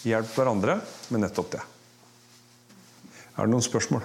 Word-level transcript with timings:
Hjelp 0.00 0.30
hverandre 0.32 0.78
med 1.12 1.20
nettopp 1.26 1.50
det. 1.52 1.60
Er 3.36 3.44
det 3.44 3.52
noen 3.52 3.64
spørsmål? 3.64 4.04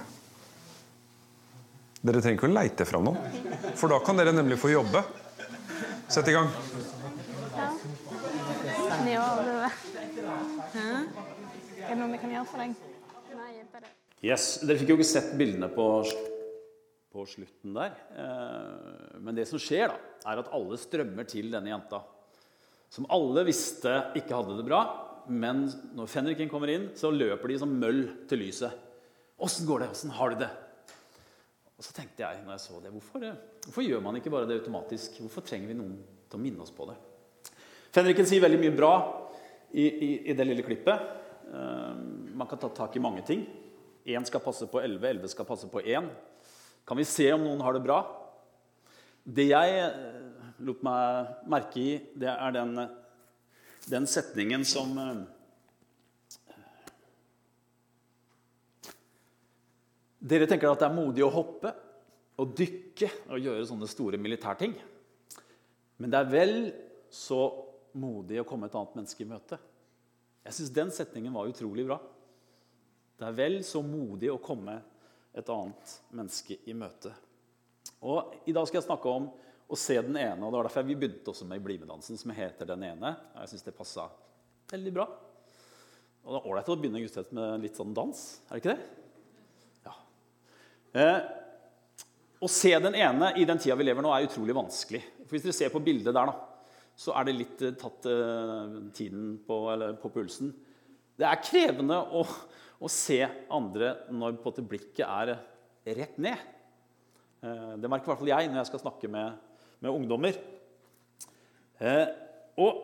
Dere 2.06 2.20
trenger 2.20 2.36
ikke 2.36 2.48
å 2.50 2.52
leite 2.52 2.86
fram 2.86 3.06
noen, 3.08 3.46
for 3.78 3.90
da 3.90 3.98
kan 4.04 4.18
dere 4.20 4.34
nemlig 4.36 4.58
få 4.60 4.70
jobbe. 4.74 5.00
Sett 6.12 6.28
i 6.30 6.34
gang. 6.36 6.50
Yes, 14.24 14.46
Dere 14.64 14.78
fikk 14.80 14.92
jo 14.92 14.98
ikke 14.98 15.08
sett 15.08 15.32
bildene 15.38 15.68
på, 15.72 15.86
på 17.12 17.24
slutten 17.30 17.74
der. 17.76 17.96
Eh, 18.16 19.16
Men 19.22 19.36
det 19.38 19.48
som 19.48 19.60
skjer, 19.60 19.90
da, 19.92 19.98
er 20.30 20.44
at 20.44 20.52
alle 20.56 20.78
strømmer 20.80 21.28
til 21.28 21.50
denne 21.52 21.72
jenta. 21.72 22.02
Som 22.92 23.08
alle 23.12 23.44
visste 23.48 23.96
ikke 24.18 24.36
hadde 24.38 24.60
det 24.60 24.66
bra. 24.68 24.84
Men 25.28 25.66
når 25.96 26.10
fenriken 26.10 26.50
kommer 26.50 26.70
inn, 26.72 26.90
så 26.98 27.10
løper 27.10 27.50
de 27.50 27.58
som 27.62 27.72
møll 27.80 28.04
til 28.30 28.44
lyset. 28.44 28.82
'Åssen 29.36 29.66
går 29.68 29.82
det? 29.82 29.90
Åssen 29.92 30.14
har 30.16 30.30
du 30.32 30.36
det?' 30.40 30.54
Og 31.76 31.84
så 31.84 31.92
tenkte 31.92 32.24
jeg 32.24 32.40
når 32.44 32.54
jeg 32.56 32.60
så 32.60 32.78
det, 32.80 32.90
hvorfor, 32.90 33.24
hvorfor 33.66 33.84
gjør 33.84 34.00
man 34.00 34.16
ikke 34.16 34.30
bare 34.32 34.48
det 34.48 34.62
automatisk? 34.62 35.18
Hvorfor 35.20 35.44
trenger 35.44 35.68
vi 35.68 35.76
noen 35.76 35.98
til 36.30 36.38
å 36.38 36.40
minne 36.40 36.64
oss 36.64 36.72
på 36.72 36.86
det? 36.88 36.96
Fenriken 37.92 38.28
sier 38.28 38.40
veldig 38.40 38.60
mye 38.62 38.76
bra 38.76 38.92
i, 39.76 39.84
i, 39.84 40.08
i 40.30 40.36
det 40.36 40.46
lille 40.46 40.64
klippet. 40.64 41.04
Uh, 41.52 41.92
man 42.32 42.48
kan 42.48 42.62
ta 42.62 42.70
tak 42.72 42.96
i 42.96 43.02
mange 43.02 43.20
ting. 43.28 43.44
Én 44.08 44.24
skal 44.24 44.40
passe 44.40 44.68
på 44.72 44.80
elleve, 44.80 45.10
elleve 45.10 45.28
skal 45.28 45.48
passe 45.48 45.68
på 45.68 45.82
én. 45.84 46.08
Kan 46.86 46.96
vi 46.96 47.04
se 47.04 47.28
om 47.34 47.44
noen 47.44 47.60
har 47.60 47.76
det 47.76 47.84
bra? 47.84 47.98
Det 49.26 49.48
jeg 49.48 49.78
eh, 49.82 50.18
lot 50.62 50.84
meg 50.86 51.32
merke 51.50 51.80
i, 51.82 51.94
det 52.14 52.28
er 52.30 52.52
den, 52.54 52.76
den 53.86 54.06
setningen 54.06 54.64
som 54.64 54.98
eh, 54.98 55.24
Dere 60.26 60.48
tenker 60.50 60.72
at 60.72 60.80
det 60.82 60.88
er 60.88 60.96
modig 60.96 61.22
å 61.22 61.30
hoppe 61.30 61.70
og 62.42 62.54
dykke 62.58 63.08
og 63.30 63.44
gjøre 63.44 63.66
sånne 63.68 63.86
store 63.86 64.18
militærting. 64.18 64.72
Men 66.02 66.10
det 66.10 66.18
er 66.18 66.32
vel 66.32 66.56
så 67.14 67.44
modig 67.94 68.40
å 68.42 68.46
komme 68.48 68.66
et 68.66 68.74
annet 68.74 68.96
menneske 68.98 69.22
i 69.22 69.28
møte. 69.30 69.58
Jeg 70.42 70.56
syns 70.56 70.72
den 70.74 70.90
setningen 70.96 71.36
var 71.36 71.46
utrolig 71.52 71.86
bra. 71.86 72.00
Det 73.16 73.28
er 73.28 73.38
vel 73.38 73.60
så 73.64 73.84
modig 73.86 74.32
å 74.32 74.40
komme 74.42 74.80
et 75.36 75.52
annet 75.52 75.94
menneske 76.10 76.58
i 76.66 76.74
møte. 76.74 77.14
Og 78.02 78.34
I 78.50 78.56
dag 78.56 78.66
skal 78.66 78.80
jeg 78.80 78.88
snakke 78.88 79.12
om 79.12 79.30
å 79.66 79.78
se 79.78 79.96
den 79.98 80.16
ene. 80.16 80.40
og 80.40 80.52
Det 80.52 80.58
var 80.58 80.68
derfor 80.68 80.86
vi 80.86 80.98
begynte 80.98 81.32
også 81.32 81.46
med 81.48 81.62
BlimE-dansen, 81.64 82.18
som 82.20 82.34
heter 82.34 82.68
Den 82.68 82.84
ene. 82.86 83.14
Og 83.34 83.40
Jeg 83.42 83.52
syns 83.52 83.66
det 83.66 83.76
passa 83.76 84.08
veldig 84.70 84.92
bra. 84.94 85.06
Og 86.26 86.32
Det 86.32 86.38
er 86.40 86.50
ålreit 86.50 86.70
å 86.70 86.78
begynne 86.78 87.02
gudstjenesten 87.02 87.38
med 87.38 87.66
litt 87.66 87.78
sånn 87.78 87.94
dans, 87.94 88.22
er 88.48 88.54
det 88.54 88.62
ikke 88.62 88.74
det? 88.74 88.86
Ja. 89.86 89.96
Eh, 91.02 91.20
å 92.42 92.50
se 92.50 92.72
den 92.82 92.94
ene 92.98 93.32
i 93.38 93.46
den 93.48 93.58
tida 93.62 93.76
vi 93.78 93.86
lever 93.86 94.04
nå, 94.04 94.10
er 94.12 94.26
utrolig 94.26 94.54
vanskelig. 94.56 95.02
For 95.24 95.36
Hvis 95.36 95.46
dere 95.46 95.56
ser 95.56 95.72
på 95.74 95.82
bildet 95.82 96.14
der, 96.14 96.30
da, 96.30 96.34
så 96.96 97.14
er 97.14 97.26
det 97.28 97.36
litt 97.36 97.62
eh, 97.62 97.76
tatt 97.78 98.08
eh, 98.10 98.76
tiden 98.96 99.36
på, 99.46 99.60
på 100.02 100.12
pulsen. 100.14 100.52
Det 101.16 101.26
er 101.26 101.42
krevende 101.42 101.96
å, 101.96 102.24
å 102.78 102.90
se 102.92 103.22
andre 103.52 103.94
når 104.12 104.38
blikket 104.66 105.06
er 105.06 105.36
rett 105.96 106.18
ned. 106.18 106.52
Eh, 107.44 107.72
det 107.80 107.90
merker 107.90 108.08
i 108.08 108.12
hvert 108.12 108.22
fall 108.22 108.32
jeg 108.32 108.50
når 108.50 108.60
jeg 108.62 108.70
skal 108.70 108.82
snakke 108.84 109.10
med, 109.12 109.45
med 109.84 109.92
ungdommer. 109.92 110.38
Eh, 111.78 112.06
og 112.60 112.82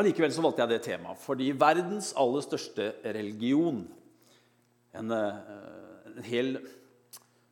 Allikevel 0.00 0.32
så 0.32 0.42
valgte 0.44 0.64
jeg 0.64 0.72
det 0.72 0.82
temaet 0.86 1.20
fordi 1.22 1.50
verdens 1.58 2.12
aller 2.18 2.44
største 2.44 2.92
religion, 3.04 3.82
en, 4.96 5.14
eh, 5.14 5.40
en 6.10 6.26
hel 6.26 6.54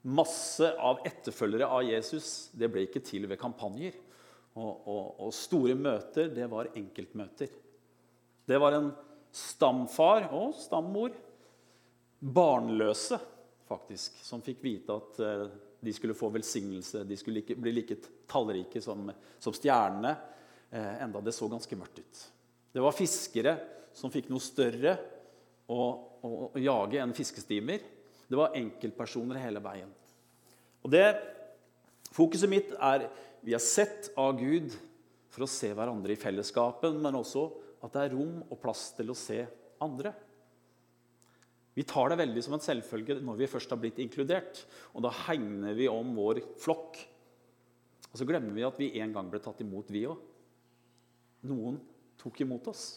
masse 0.09 0.69
av 0.79 1.03
etterfølgere 1.07 1.69
av 1.69 1.85
Jesus, 1.87 2.49
det 2.55 2.71
ble 2.73 2.87
ikke 2.87 3.03
til 3.05 3.27
ved 3.31 3.41
kampanjer. 3.41 3.97
Og, 4.59 4.87
og, 4.91 5.03
og 5.23 5.35
store 5.37 5.77
møter, 5.79 6.31
det 6.35 6.49
var 6.51 6.73
enkeltmøter. 6.79 7.51
Det 8.49 8.59
var 8.59 8.75
en 8.75 8.89
stamfar 9.35 10.31
og 10.35 10.55
stammor, 10.59 11.13
barnløse 12.19 13.21
faktisk, 13.69 14.17
som 14.25 14.43
fikk 14.43 14.65
vite 14.65 14.97
at 14.97 15.21
eh, 15.23 15.45
de 15.81 15.93
skulle 15.95 16.17
få 16.19 16.31
velsignelse, 16.35 17.05
de 17.05 17.17
skulle 17.17 17.41
like, 17.41 17.55
bli 17.55 17.73
like 17.73 17.97
tallrike 18.27 18.81
som, 18.83 19.11
som 19.39 19.55
stjernene, 19.55 20.17
eh, 20.71 21.03
enda 21.05 21.23
det 21.23 21.35
så 21.37 21.49
ganske 21.49 21.79
mørkt 21.79 22.01
ut. 22.03 22.25
Det 22.73 22.83
var 22.83 22.97
fiskere 22.97 23.55
som 23.97 24.13
fikk 24.13 24.29
noe 24.33 24.43
større 24.43 24.97
å, 25.71 25.79
å, 25.79 26.31
å 26.51 26.61
jage 26.61 27.01
enn 27.03 27.15
fiskestimer. 27.17 27.85
Det 28.29 28.39
var 28.39 28.57
enkeltpersoner 28.59 29.41
hele 29.43 29.63
veien. 29.65 29.91
Og 30.85 30.93
det, 30.93 31.07
Fokuset 32.09 32.49
mitt 32.51 32.71
er 32.81 33.05
vi 33.45 33.53
er 33.55 33.63
sett 33.63 34.09
av 34.19 34.39
Gud 34.41 34.73
for 35.31 35.45
å 35.45 35.51
se 35.51 35.69
hverandre 35.77 36.15
i 36.15 36.19
fellesskapen, 36.19 36.97
men 37.03 37.19
også 37.19 37.45
at 37.85 37.93
det 37.95 38.05
er 38.05 38.15
rom 38.17 38.41
og 38.49 38.59
plass 38.63 38.89
til 38.97 39.13
å 39.13 39.17
se 39.17 39.43
andre. 39.85 40.15
Vi 41.79 41.85
tar 41.87 42.11
det 42.11 42.19
veldig 42.19 42.43
som 42.43 42.57
en 42.57 42.63
selvfølge 42.65 43.21
når 43.23 43.37
vi 43.39 43.47
først 43.51 43.71
har 43.71 43.79
blitt 43.79 44.01
inkludert. 44.03 44.65
Og 44.99 45.05
da 45.05 45.13
hegner 45.29 45.77
vi 45.79 45.87
om 45.87 46.11
vår 46.17 46.41
flokk. 46.59 46.99
Og 48.09 48.17
så 48.19 48.27
glemmer 48.27 48.57
vi 48.57 48.67
at 48.67 48.81
vi 48.81 48.89
en 48.99 49.15
gang 49.15 49.29
ble 49.31 49.39
tatt 49.45 49.63
imot, 49.63 49.93
vi 49.95 50.03
òg. 50.11 50.19
Noen 51.47 51.79
tok 52.19 52.43
imot 52.43 52.67
oss. 52.73 52.89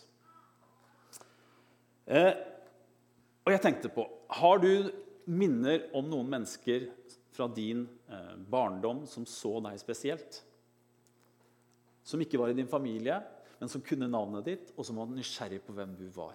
Eh, 2.10 2.34
og 3.46 3.54
jeg 3.54 3.62
tenkte 3.62 3.92
på 3.94 4.08
Har 4.42 4.58
du 4.64 4.90
minner 5.30 5.86
om 5.94 6.08
noen 6.10 6.32
mennesker 6.34 6.90
fra 7.32 7.46
din 7.54 7.86
eh, 8.10 8.34
barndom 8.50 9.06
som 9.06 9.30
så 9.30 9.60
deg 9.62 9.78
spesielt? 9.78 10.42
Som 12.02 12.26
ikke 12.26 12.42
var 12.42 12.50
i 12.50 12.58
din 12.58 12.72
familie, 12.72 13.22
men 13.60 13.70
som 13.70 13.86
kunne 13.86 14.10
navnet 14.10 14.48
ditt, 14.48 14.74
og 14.74 14.88
som 14.88 14.98
var 14.98 15.14
nysgjerrig 15.14 15.62
på 15.68 15.78
hvem 15.78 15.94
du 16.00 16.08
var. 16.16 16.34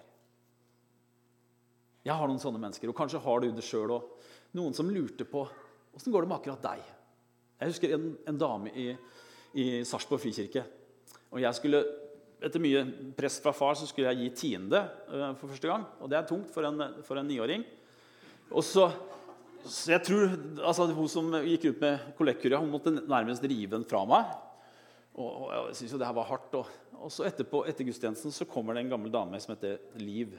Jeg 2.07 2.15
har 2.15 2.29
noen 2.29 2.39
sånne 2.39 2.61
mennesker, 2.61 2.87
og 2.87 2.95
kanskje 2.95 3.19
har 3.19 3.41
du 3.43 3.49
det 3.51 3.65
sjøl 3.65 3.97
òg. 3.97 4.11
Noen 4.55 4.75
som 4.75 4.87
lurte 4.91 5.27
på 5.27 5.43
åssen 5.97 6.13
går 6.13 6.23
det 6.23 6.29
med 6.31 6.37
akkurat 6.37 6.63
deg. 6.63 6.83
Jeg 7.57 7.73
husker 7.73 7.95
en, 7.95 8.11
en 8.29 8.39
dame 8.39 8.71
i, 8.71 8.91
i 9.57 9.65
Sarpsborg 9.87 10.21
frikirke. 10.23 10.63
Og 11.33 11.41
jeg 11.43 11.57
skulle, 11.57 11.81
Etter 12.37 12.61
mye 12.61 12.83
press 13.17 13.39
fra 13.41 13.49
far 13.49 13.73
så 13.73 13.87
skulle 13.89 14.11
jeg 14.11 14.27
gi 14.27 14.43
tiende 14.43 14.77
uh, 15.09 15.31
for 15.39 15.49
første 15.49 15.71
gang. 15.71 15.87
Og 16.05 16.11
det 16.11 16.19
er 16.19 16.27
tungt 16.29 16.51
for 16.53 16.67
en, 16.69 16.83
for 17.03 17.17
en 17.17 17.25
niåring. 17.25 17.63
Og 18.53 18.61
så, 18.61 18.85
så 19.65 19.95
jeg 19.95 20.03
tror, 20.05 20.35
altså 20.61 20.85
Hun 20.93 21.09
som 21.09 21.33
gikk 21.41 21.71
ut 21.71 21.81
med 21.81 22.11
kollektkuria, 22.19 22.59
hun 22.61 22.69
måtte 22.71 22.93
nærmest 22.93 23.43
rive 23.49 23.73
den 23.73 23.87
fra 23.89 24.03
meg. 24.05 24.29
Og, 25.17 25.31
og 25.31 25.49
jeg 25.71 25.79
synes 25.79 25.95
jo 25.95 25.99
det 26.03 26.11
her 26.11 26.19
var 26.19 26.29
hardt. 26.29 26.59
Og, 26.61 26.69
og 27.01 27.11
så 27.11 27.25
etterpå, 27.25 27.65
etter 27.65 27.89
gudstjenesten 27.89 28.35
så 28.37 28.45
kommer 28.47 28.77
det 28.77 28.85
en 28.85 28.93
gammel 28.93 29.11
dame 29.17 29.41
som 29.41 29.55
heter 29.55 29.81
Liv 29.97 30.37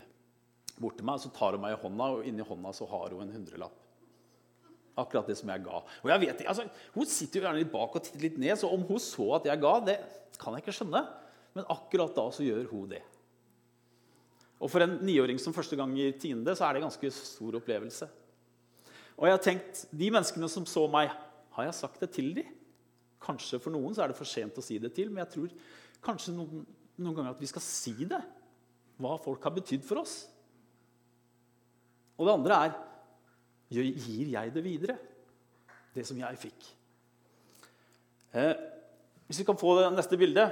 bort 0.83 0.99
til 0.99 1.07
meg, 1.09 1.21
så 1.23 1.31
tar 1.35 1.57
hun 1.57 1.63
meg 1.65 1.77
i 1.77 1.81
hånda, 1.83 2.09
og 2.17 2.27
inni 2.29 2.47
hånda 2.47 2.73
så 2.77 2.89
har 2.91 3.15
hun 3.15 3.27
en 3.27 3.37
hundrelapp. 3.37 3.85
Akkurat 4.99 5.29
det 5.31 5.37
som 5.39 5.51
jeg 5.53 5.63
ga. 5.63 5.83
Og 6.03 6.11
jeg 6.11 6.23
vet, 6.25 6.41
altså, 6.51 6.65
Hun 6.95 7.07
sitter 7.07 7.39
jo 7.39 7.47
gjerne 7.47 7.61
litt 7.61 7.71
bak 7.71 7.95
og 7.95 8.03
titter 8.03 8.25
litt 8.25 8.39
ned, 8.41 8.57
så 8.59 8.71
om 8.75 8.83
hun 8.89 9.03
så 9.03 9.29
at 9.37 9.47
jeg 9.47 9.63
ga, 9.63 9.75
det 9.87 9.99
kan 10.41 10.57
jeg 10.57 10.65
ikke 10.65 10.75
skjønne. 10.81 11.05
Men 11.55 11.71
akkurat 11.71 12.15
da 12.17 12.27
så 12.35 12.47
gjør 12.47 12.67
hun 12.73 12.91
det. 12.91 13.03
Og 14.59 14.71
for 14.71 14.83
en 14.83 14.97
niåring 15.07 15.39
som 15.39 15.55
første 15.55 15.79
gang 15.79 15.93
gir 15.95 16.17
tiende, 16.19 16.55
så 16.59 16.67
er 16.67 16.75
det 16.75 16.83
en 16.83 16.89
ganske 16.89 17.11
stor 17.15 17.59
opplevelse. 17.61 18.09
Og 19.19 19.27
jeg 19.27 19.35
har 19.35 19.43
tenkt, 19.43 19.85
De 19.91 20.11
menneskene 20.11 20.51
som 20.51 20.67
så 20.67 20.87
meg, 20.91 21.13
har 21.55 21.67
jeg 21.67 21.79
sagt 21.79 22.03
det 22.03 22.11
til 22.15 22.33
dem? 22.35 22.55
Kanskje 23.23 23.59
for 23.63 23.75
noen 23.75 23.95
så 23.95 24.05
er 24.05 24.13
det 24.13 24.19
for 24.19 24.31
sent 24.31 24.59
å 24.59 24.63
si 24.63 24.79
det 24.79 24.93
til, 24.95 25.11
men 25.11 25.25
jeg 25.25 25.33
tror 25.35 25.55
kanskje 26.07 26.35
noen, 26.37 26.63
noen 26.99 27.17
ganger 27.17 27.35
at 27.35 27.41
vi 27.43 27.51
skal 27.51 27.65
si 27.65 27.95
det. 28.07 28.21
Hva 28.99 29.17
folk 29.23 29.43
har 29.47 29.55
betydd 29.55 29.87
for 29.87 30.03
oss. 30.03 30.21
Og 32.19 32.27
det 32.27 32.35
andre 32.35 32.59
er 32.67 32.77
gir 33.71 34.33
jeg 34.33 34.53
det 34.55 34.65
videre, 34.65 34.97
det 35.95 36.05
som 36.09 36.19
jeg 36.19 36.41
fikk? 36.41 36.67
Eh, 38.35 38.55
hvis 39.29 39.41
vi 39.43 39.47
kan 39.49 39.59
få 39.61 39.75
det 39.79 39.87
neste 39.97 40.19
bilde 40.21 40.45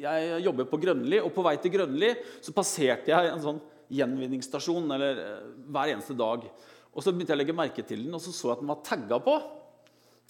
Jeg 0.00 0.40
jobber 0.40 0.64
på 0.64 0.78
Grønli, 0.80 1.18
og 1.20 1.32
på 1.34 1.42
vei 1.44 1.58
til 1.60 1.72
Grønli 1.74 2.08
så 2.40 2.54
passerte 2.56 3.10
jeg 3.12 3.28
en 3.28 3.42
sånn 3.42 3.58
gjenvinningsstasjon 3.90 4.86
eller, 4.94 5.18
eh, 5.18 5.48
hver 5.68 5.92
eneste 5.92 6.16
dag. 6.16 6.46
Og 6.94 7.02
Så 7.02 7.12
begynte 7.12 7.34
jeg 7.34 7.38
å 7.38 7.42
legge 7.42 7.56
merke 7.56 7.86
til 7.86 8.04
den, 8.04 8.14
og 8.14 8.20
så 8.20 8.32
så 8.32 8.48
jeg 8.48 8.52
at 8.52 8.60
den 8.60 8.72
var 8.72 8.82
tagga 8.86 9.18
på. 9.20 9.34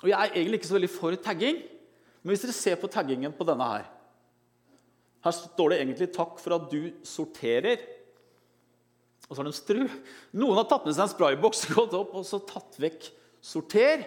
Og 0.02 0.08
Jeg 0.08 0.17
er 0.17 0.35
egentlig 0.35 0.61
ikke 0.61 0.73
så 0.73 0.79
veldig 0.79 0.91
for 0.91 1.17
tagging, 1.17 1.62
men 2.23 2.35
hvis 2.35 2.43
dere 2.43 2.56
ser 2.56 2.76
på 2.76 2.91
taggingen 2.91 3.32
på 3.32 3.47
denne 3.47 3.64
her 3.64 3.87
Her 5.23 5.32
står 5.32 5.70
det 5.70 5.81
egentlig 5.81 6.12
'Takk 6.12 6.38
for 6.41 6.55
at 6.55 6.70
du 6.70 6.91
sorterer'. 7.05 7.79
Og 9.31 9.37
så 9.37 9.44
har 9.44 9.47
de 9.47 9.55
stru. 9.55 9.85
Noen 10.35 10.59
har 10.59 10.67
tatt 10.67 10.88
med 10.88 10.97
seg 10.97 11.06
en 11.06 11.12
sprayboks 11.12 11.69
gått 11.77 11.94
opp, 11.94 12.17
og 12.19 12.27
så 12.27 12.43
tatt 12.43 12.81
vekk 12.82 13.12
'sorter'. 13.41 14.03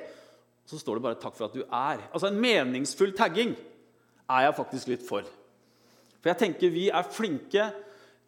Og 0.63 0.73
så 0.73 0.79
står 0.79 0.99
det 0.99 1.05
bare 1.07 1.19
'takk 1.19 1.37
for 1.37 1.47
at 1.47 1.55
du 1.55 1.63
er'. 1.63 2.03
Altså 2.11 2.27
En 2.27 2.39
meningsfull 2.39 3.15
tagging 3.15 3.55
er 4.29 4.45
jeg 4.45 4.59
faktisk 4.59 4.91
litt 4.91 5.07
for. 5.07 5.23
For 6.19 6.31
jeg 6.31 6.39
tenker 6.39 6.71
vi 6.71 6.89
er 6.89 7.07
flinke 7.07 7.71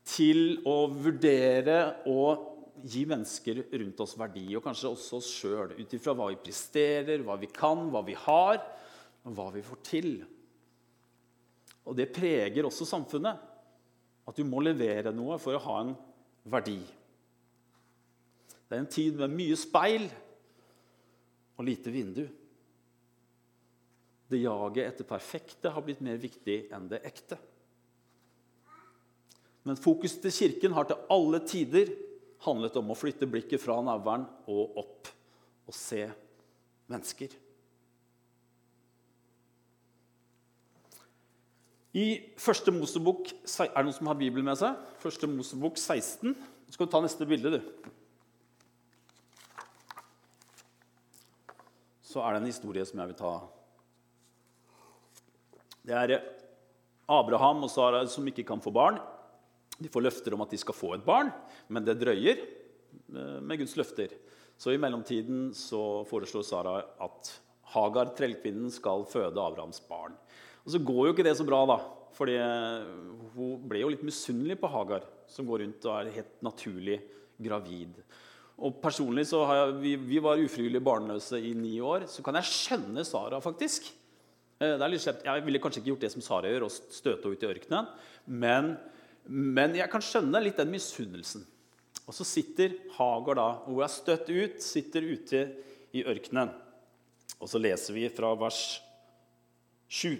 til 0.05 0.61
å 0.67 0.85
vurdere 0.91 2.05
og 2.11 2.51
gi 2.85 3.05
mennesker 3.07 3.63
rundt 3.71 4.01
oss 4.03 4.15
verdi, 4.19 4.45
og 4.55 4.63
kanskje 4.63 4.91
også 4.91 5.19
oss 5.19 5.29
sjøl, 5.39 5.73
ut 5.73 5.93
ifra 5.95 6.13
hva 6.13 6.27
vi 6.29 6.41
presterer, 6.43 7.23
hva 7.25 7.37
vi 7.39 7.47
kan, 7.49 7.87
hva 7.89 8.03
vi 8.05 8.17
har, 8.25 8.59
og 9.25 9.37
hva 9.37 9.47
vi 9.55 9.63
får 9.65 9.79
til. 9.87 10.09
Og 11.85 11.95
det 11.97 12.11
preger 12.13 12.67
også 12.67 12.87
samfunnet. 12.87 13.39
At 14.25 14.37
du 14.37 14.45
må 14.47 14.61
levere 14.65 15.13
noe 15.13 15.37
for 15.41 15.55
å 15.55 15.63
ha 15.65 15.79
en 15.83 15.95
verdi. 16.45 16.79
Det 18.65 18.73
er 18.73 18.81
en 18.81 18.91
tid 18.91 19.17
med 19.19 19.33
mye 19.33 19.57
speil 19.59 20.07
og 21.55 21.67
lite 21.67 21.93
vindu. 21.93 22.25
Det 24.25 24.41
jaget 24.41 24.87
etter 24.87 25.07
perfekte 25.07 25.71
har 25.71 25.85
blitt 25.85 26.01
mer 26.05 26.17
viktig 26.21 26.65
enn 26.73 26.89
det 26.89 27.03
ekte. 27.05 27.37
Men 29.65 29.79
fokuset 29.81 30.21
til 30.25 30.33
Kirken 30.33 30.75
har 30.77 30.89
til 30.89 31.07
alle 31.13 31.41
tider 31.45 31.93
handlet 32.45 32.75
om 32.77 32.91
å 32.93 32.97
flytte 32.97 33.29
blikket 33.29 33.61
fra 33.61 33.79
navlen 33.85 34.25
og 34.51 34.77
opp 34.81 35.09
og 35.65 35.73
se 35.73 36.03
mennesker. 36.91 37.31
I 41.95 42.35
første 42.41 42.73
Mosebok 42.75 43.29
Er 43.31 43.69
det 43.71 43.85
noen 43.87 43.95
som 43.95 44.09
har 44.11 44.17
Bibelen 44.19 44.47
med 44.49 44.59
seg? 44.59 44.75
Første 44.99 45.29
Mosebok 45.31 45.77
16. 45.79 46.33
Så 46.67 46.75
skal 46.75 46.89
du 46.89 46.91
ta 46.91 46.99
neste 47.03 47.27
bilde, 47.29 47.55
du. 47.55 47.61
Så 52.03 52.19
er 52.19 52.35
det 52.35 52.41
en 52.41 52.49
historie 52.51 52.83
som 52.87 52.99
jeg 52.99 53.13
vil 53.13 53.19
ta. 53.19 53.31
Det 55.85 55.95
er 55.95 56.17
Abraham 57.11 57.63
og 57.63 57.71
Sara 57.71 58.03
som 58.09 58.27
ikke 58.27 58.45
kan 58.47 58.63
få 58.63 58.73
barn. 58.75 58.99
De 59.79 59.91
får 59.91 60.03
løfter 60.03 60.35
om 60.35 60.43
at 60.43 60.51
de 60.51 60.59
skal 60.59 60.75
få 60.75 60.93
et 60.95 61.05
barn, 61.05 61.31
men 61.67 61.83
det 61.85 61.97
drøyer 61.99 62.39
eh, 62.39 63.39
med 63.43 63.59
Guds 63.59 63.75
løfter. 63.79 64.11
Så 64.57 64.71
i 64.71 64.79
mellomtiden 64.79 65.49
så 65.55 66.03
foreslår 66.07 66.47
Sara 66.47 66.77
at 67.03 67.31
Hagar, 67.75 68.13
trellkvinnen, 68.15 68.71
skal 68.71 69.03
føde 69.09 69.41
Abrahams 69.41 69.81
barn. 69.83 70.15
Og 70.65 70.73
så 70.73 70.81
går 70.81 71.01
jo 71.05 71.13
ikke 71.13 71.25
det 71.27 71.35
så 71.37 71.45
bra, 71.47 71.61
da. 71.69 71.79
fordi 72.15 72.37
hun 73.35 73.59
ble 73.69 73.83
jo 73.83 73.91
litt 73.91 74.05
misunnelig 74.07 74.57
på 74.61 74.71
Hagar, 74.71 75.03
som 75.29 75.45
går 75.47 75.65
rundt 75.65 75.85
og 75.89 75.97
er 75.97 76.15
helt 76.15 76.39
naturlig 76.45 76.99
gravid. 77.37 77.99
Og 78.55 78.79
personlig 78.81 79.27
så 79.29 79.43
har 79.45 79.59
jeg, 79.59 79.77
vi, 79.83 79.93
vi 80.15 80.23
var 80.23 80.41
ufrivillig 80.41 80.81
barnløse 80.83 81.41
i 81.43 81.51
ni 81.57 81.75
år. 81.83 82.07
Så 82.09 82.23
kan 82.23 82.39
jeg 82.39 82.49
skjønne 82.49 83.03
Sara, 83.05 83.41
faktisk. 83.43 83.91
Eh, 84.61 84.77
det 84.77 84.79
er 84.79 84.93
litt 84.93 85.03
slept. 85.03 85.25
Jeg 85.27 85.43
ville 85.43 85.59
kanskje 85.61 85.81
ikke 85.83 85.91
gjort 85.91 86.05
det 86.05 86.11
som 86.13 86.23
Sara 86.23 86.51
gjør, 86.53 86.69
og 86.69 86.73
støte 86.73 87.27
henne 87.27 87.35
ut 87.35 87.43
i 87.43 87.49
ørkenen. 87.51 87.89
Men 88.31 88.75
men 89.25 89.73
jeg 89.73 89.89
kan 89.89 90.03
skjønne 90.03 90.41
litt 90.43 90.59
den 90.59 90.71
misunnelsen. 90.73 91.45
Og 92.05 92.13
så 92.13 92.25
sitter 92.27 92.75
Hagar 92.99 93.39
da, 93.39 93.47
og 93.65 93.79
hun 93.79 93.85
er 93.85 93.91
støtt 93.91 94.29
ut, 94.29 94.59
sitter 94.61 95.05
ute 95.05 95.41
i 95.95 96.03
ørkenen. 96.05 96.51
Og 97.39 97.49
så 97.49 97.61
leser 97.61 97.97
vi 97.97 98.05
fra 98.13 98.31
vers 98.37 98.59
7. 99.89 100.13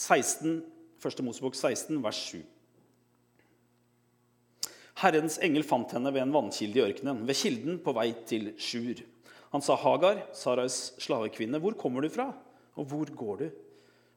16, 0.00 0.62
Første 1.00 1.24
Mosebok 1.24 1.56
16, 1.56 1.96
vers 2.04 2.18
7. 2.30 2.40
Herrens 5.00 5.38
engel 5.44 5.64
fant 5.64 5.92
henne 5.96 6.12
ved 6.12 6.22
en 6.24 6.34
vannkilde 6.34 6.76
i 6.76 6.84
ørkenen, 6.84 7.22
ved 7.28 7.36
kilden 7.36 7.78
på 7.84 7.94
vei 7.96 8.10
til 8.28 8.50
Sjur. 8.60 9.00
Han 9.52 9.64
sa, 9.64 9.74
'Hagar, 9.76 10.26
Sarais 10.36 10.92
slavekvinne, 11.00 11.58
hvor 11.58 11.76
kommer 11.76 12.04
du 12.04 12.08
fra, 12.08 12.32
og 12.76 12.86
hvor 12.86 13.08
går 13.16 13.36
du?' 13.36 13.50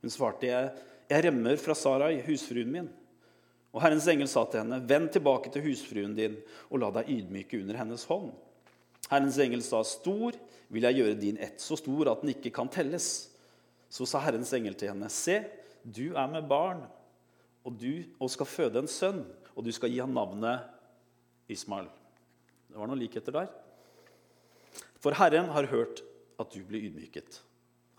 Hun 0.02 0.10
svarte, 0.10 0.48
'Jeg, 0.48 0.72
jeg 1.10 1.26
remmer 1.26 1.56
fra 1.58 1.74
Sarai, 1.74 2.22
husfruen 2.22 2.72
min.' 2.72 2.92
Og 3.74 3.82
Herrens 3.82 4.08
engel 4.08 4.28
sa 4.28 4.46
til 4.46 4.60
henne, 4.60 4.84
'Vend 4.88 5.10
tilbake 5.12 5.52
til 5.52 5.64
husfruen 5.64 6.16
din 6.16 6.38
og 6.70 6.80
la 6.80 6.92
deg 6.92 7.10
ydmyke 7.10 7.60
under 7.60 7.78
hennes 7.78 8.04
hånd.' 8.04 8.32
Herrens 9.10 9.38
engel 9.38 9.64
sa, 9.64 9.84
'Stor 9.84 10.32
vil 10.70 10.84
jeg 10.84 10.96
gjøre 10.96 11.20
din 11.20 11.38
ett, 11.38 11.60
så 11.62 11.76
stor 11.76 12.12
at 12.12 12.22
den 12.22 12.30
ikke 12.30 12.52
kan 12.52 12.70
telles.' 12.70 13.33
Så 13.94 14.08
sa 14.10 14.22
Herrens 14.24 14.54
engel 14.58 14.74
til 14.74 14.90
henne, 14.90 15.10
'Se, 15.10 15.44
du 15.86 16.16
er 16.16 16.28
med 16.28 16.48
barn, 16.50 16.82
og 17.64 17.78
du 17.78 18.04
og 18.20 18.30
skal 18.30 18.50
føde 18.50 18.80
en 18.80 18.90
sønn, 18.90 19.22
og 19.56 19.66
du 19.66 19.72
skal 19.72 19.92
gi 19.92 20.00
ham 20.02 20.14
navnet 20.14 20.66
Ismael.' 21.48 21.92
Det 22.70 22.80
var 22.80 22.90
noen 22.90 23.04
likheter 23.04 23.36
der. 23.36 23.52
For 24.98 25.14
Herren 25.14 25.52
har 25.54 25.70
hørt 25.70 26.02
at 26.40 26.50
du 26.50 26.64
blir 26.66 26.90
ydmyket. 26.90 27.42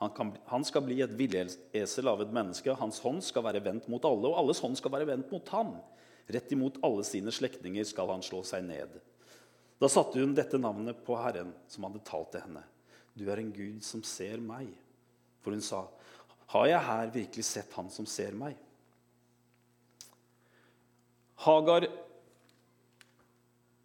Han, 0.02 0.10
kan, 0.10 0.32
han, 0.50 0.64
skal 0.64 0.82
bli 0.82 0.98
et 1.04 1.14
villesel 1.14 2.08
av 2.10 2.24
et 2.24 2.32
menneske. 2.34 2.74
Hans 2.74 2.98
hånd 3.04 3.22
skal 3.22 3.44
være 3.46 3.62
vendt 3.62 3.86
mot 3.88 4.04
alle, 4.04 4.32
og 4.32 4.40
alles 4.40 4.58
hånd 4.64 4.74
skal 4.80 4.90
være 4.96 5.06
vendt 5.12 5.30
mot 5.30 5.48
ham. 5.54 5.76
Rett 6.26 6.50
imot 6.56 6.80
alle 6.82 7.04
sine 7.06 7.30
slektninger 7.30 7.86
skal 7.86 8.10
han 8.10 8.24
slå 8.24 8.42
seg 8.42 8.64
ned. 8.66 8.98
Da 9.78 9.90
satte 9.92 10.18
hun 10.18 10.34
dette 10.34 10.58
navnet 10.58 11.04
på 11.06 11.14
Herren, 11.20 11.54
som 11.70 11.86
hadde 11.86 12.02
talt 12.02 12.32
til 12.34 12.42
henne. 12.42 12.64
Du 13.14 13.28
er 13.30 13.38
en 13.38 13.54
Gud 13.54 13.84
som 13.86 14.02
ser 14.02 14.42
meg. 14.42 14.72
For 15.44 15.52
hun 15.52 15.64
sa, 15.64 15.84
Har 16.54 16.66
jeg 16.70 16.86
her 16.86 17.12
virkelig 17.12 17.44
sett 17.44 17.72
Han 17.76 17.90
som 17.92 18.06
ser 18.08 18.36
meg? 18.38 18.56
Hagar 21.44 21.86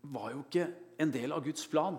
var 0.02 0.32
jo 0.32 0.46
ikke 0.46 0.70
en 1.00 1.12
del 1.12 1.34
av 1.36 1.44
Guds 1.44 1.66
plan. 1.68 1.98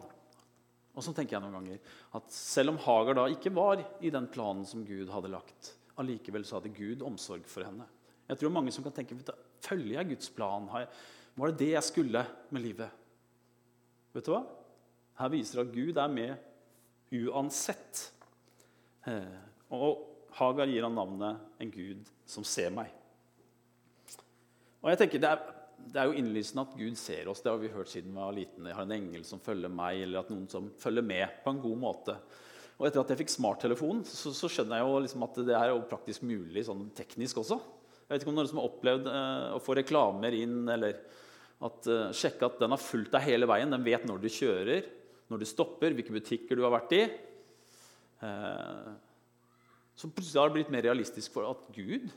Og 0.96 1.04
så 1.04 1.12
tenker 1.14 1.36
jeg 1.36 1.44
noen 1.44 1.58
ganger 1.58 1.96
at 2.16 2.32
Selv 2.34 2.74
om 2.74 2.80
Hagar 2.86 3.18
da 3.18 3.26
ikke 3.30 3.52
var 3.54 3.82
i 4.00 4.12
den 4.12 4.28
planen 4.32 4.64
som 4.68 4.86
Gud 4.86 5.10
hadde 5.12 5.32
lagt, 5.32 5.74
allikevel 6.00 6.46
så 6.48 6.58
hadde 6.58 6.74
Gud 6.76 7.04
omsorg 7.04 7.44
for 7.50 7.66
henne. 7.66 7.86
Jeg 8.30 8.40
tror 8.40 8.54
mange 8.54 8.72
som 8.72 8.84
kan 8.86 8.94
tenke 8.94 9.18
følger 9.60 9.98
jeg 9.98 10.12
Guds 10.14 10.30
plan. 10.32 10.68
Var 10.70 11.50
det 11.50 11.58
det 11.60 11.72
jeg 11.74 11.86
skulle 11.86 12.24
med 12.54 12.62
livet? 12.64 13.00
Vet 14.14 14.26
du 14.26 14.32
hva? 14.32 14.44
Her 15.20 15.32
viser 15.34 15.60
det 15.60 15.66
at 15.66 15.74
Gud 15.74 16.00
er 16.00 16.14
med 16.14 17.20
uansett. 17.26 18.06
Og 19.76 20.06
Hagar 20.38 20.70
gir 20.70 20.82
han 20.86 20.94
navnet 20.94 21.40
'en 21.60 21.70
Gud 21.70 22.08
som 22.26 22.44
ser 22.44 22.70
meg'. 22.70 22.90
Og 24.82 24.90
jeg 24.90 24.98
tenker 24.98 25.20
Det 25.20 25.30
er 25.30 25.60
det 25.88 26.00
er 26.00 26.10
jo 26.10 26.20
innlysende 26.20 26.66
at 26.66 26.76
Gud 26.78 26.98
ser 26.98 27.28
oss. 27.30 27.40
Det 27.40 27.50
har 27.50 27.58
vi 27.60 27.72
hørt 27.72 27.90
siden 27.90 28.12
vi 28.12 28.20
var 28.20 28.36
liten. 28.36 28.66
Jeg 28.68 28.76
har 28.76 28.86
en 28.86 28.92
engel 28.92 29.24
som 29.26 29.42
følger 29.42 29.72
meg, 29.72 30.02
eller 30.04 30.20
at 30.20 30.30
noen 30.32 30.46
som 30.50 30.70
følger 30.80 31.02
med 31.06 31.42
på 31.44 31.54
en 31.54 31.62
god 31.62 31.80
måte. 31.80 32.16
Og 32.78 32.86
etter 32.86 33.02
at 33.02 33.12
jeg 33.12 33.20
fikk 33.24 33.32
smarttelefon, 33.34 34.04
så, 34.08 34.32
så 34.36 34.48
skjønner 34.48 34.80
jeg 34.80 34.86
jo 34.86 35.00
liksom 35.04 35.24
at 35.26 35.40
det 35.48 35.56
er 35.56 35.72
jo 35.72 35.82
praktisk 35.90 36.24
mulig 36.28 36.64
sånn 36.68 36.86
teknisk 36.96 37.42
også. 37.42 37.58
Jeg 38.04 38.12
vet 38.12 38.24
ikke 38.24 38.32
om 38.32 38.38
noen 38.38 38.50
som 38.50 38.60
har 38.60 38.70
opplevd 38.70 39.10
eh, 39.10 39.48
å 39.56 39.60
få 39.62 39.76
reklamer 39.78 40.36
inn, 40.38 40.62
eller 40.72 40.96
at, 41.60 41.90
eh, 41.90 42.06
sjekke 42.16 42.48
at 42.48 42.62
den 42.62 42.72
har 42.74 42.80
fulgt 42.80 43.12
deg 43.14 43.26
hele 43.26 43.48
veien. 43.50 43.70
Den 43.74 43.84
vet 43.86 44.06
når 44.08 44.22
du 44.22 44.30
kjører, 44.32 44.88
når 45.30 45.42
du 45.42 45.46
stopper, 45.48 45.94
hvilke 45.96 46.16
butikker 46.16 46.58
du 46.58 46.64
har 46.64 46.74
vært 46.74 46.96
i. 46.96 47.02
Eh, 48.24 48.88
så 49.98 50.08
plutselig 50.08 50.40
har 50.40 50.50
det 50.50 50.58
blitt 50.58 50.72
mer 50.72 50.86
realistisk 50.86 51.34
for 51.34 51.48
at 51.50 51.64
Gud 51.74 52.08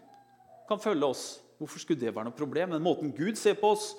kan 0.70 0.82
følge 0.82 1.10
oss 1.10 1.25
Hvorfor 1.63 1.80
skulle 1.80 2.01
det 2.01 2.12
være 2.12 2.27
noe 2.27 2.36
problem? 2.36 2.74
Men 2.74 2.84
måten 2.84 3.13
Gud 3.15 3.38
ser 3.39 3.56
på 3.56 3.70
oss, 3.72 3.94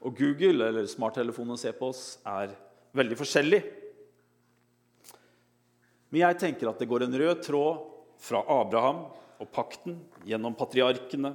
og 0.00 0.16
Google 0.16 0.70
eller 0.70 0.86
smarttelefonen 0.88 1.58
ser 1.60 1.74
på 1.76 1.90
oss, 1.92 2.14
er 2.24 2.54
veldig 2.96 3.18
forskjellig. 3.18 3.60
Men 6.08 6.22
jeg 6.22 6.38
tenker 6.40 6.70
at 6.70 6.80
det 6.80 6.88
går 6.88 7.04
en 7.04 7.18
rød 7.20 7.42
tråd 7.44 7.82
fra 8.24 8.40
Abraham 8.54 9.02
og 9.40 9.50
pakten 9.52 9.98
gjennom 10.24 10.56
patriarkene, 10.56 11.34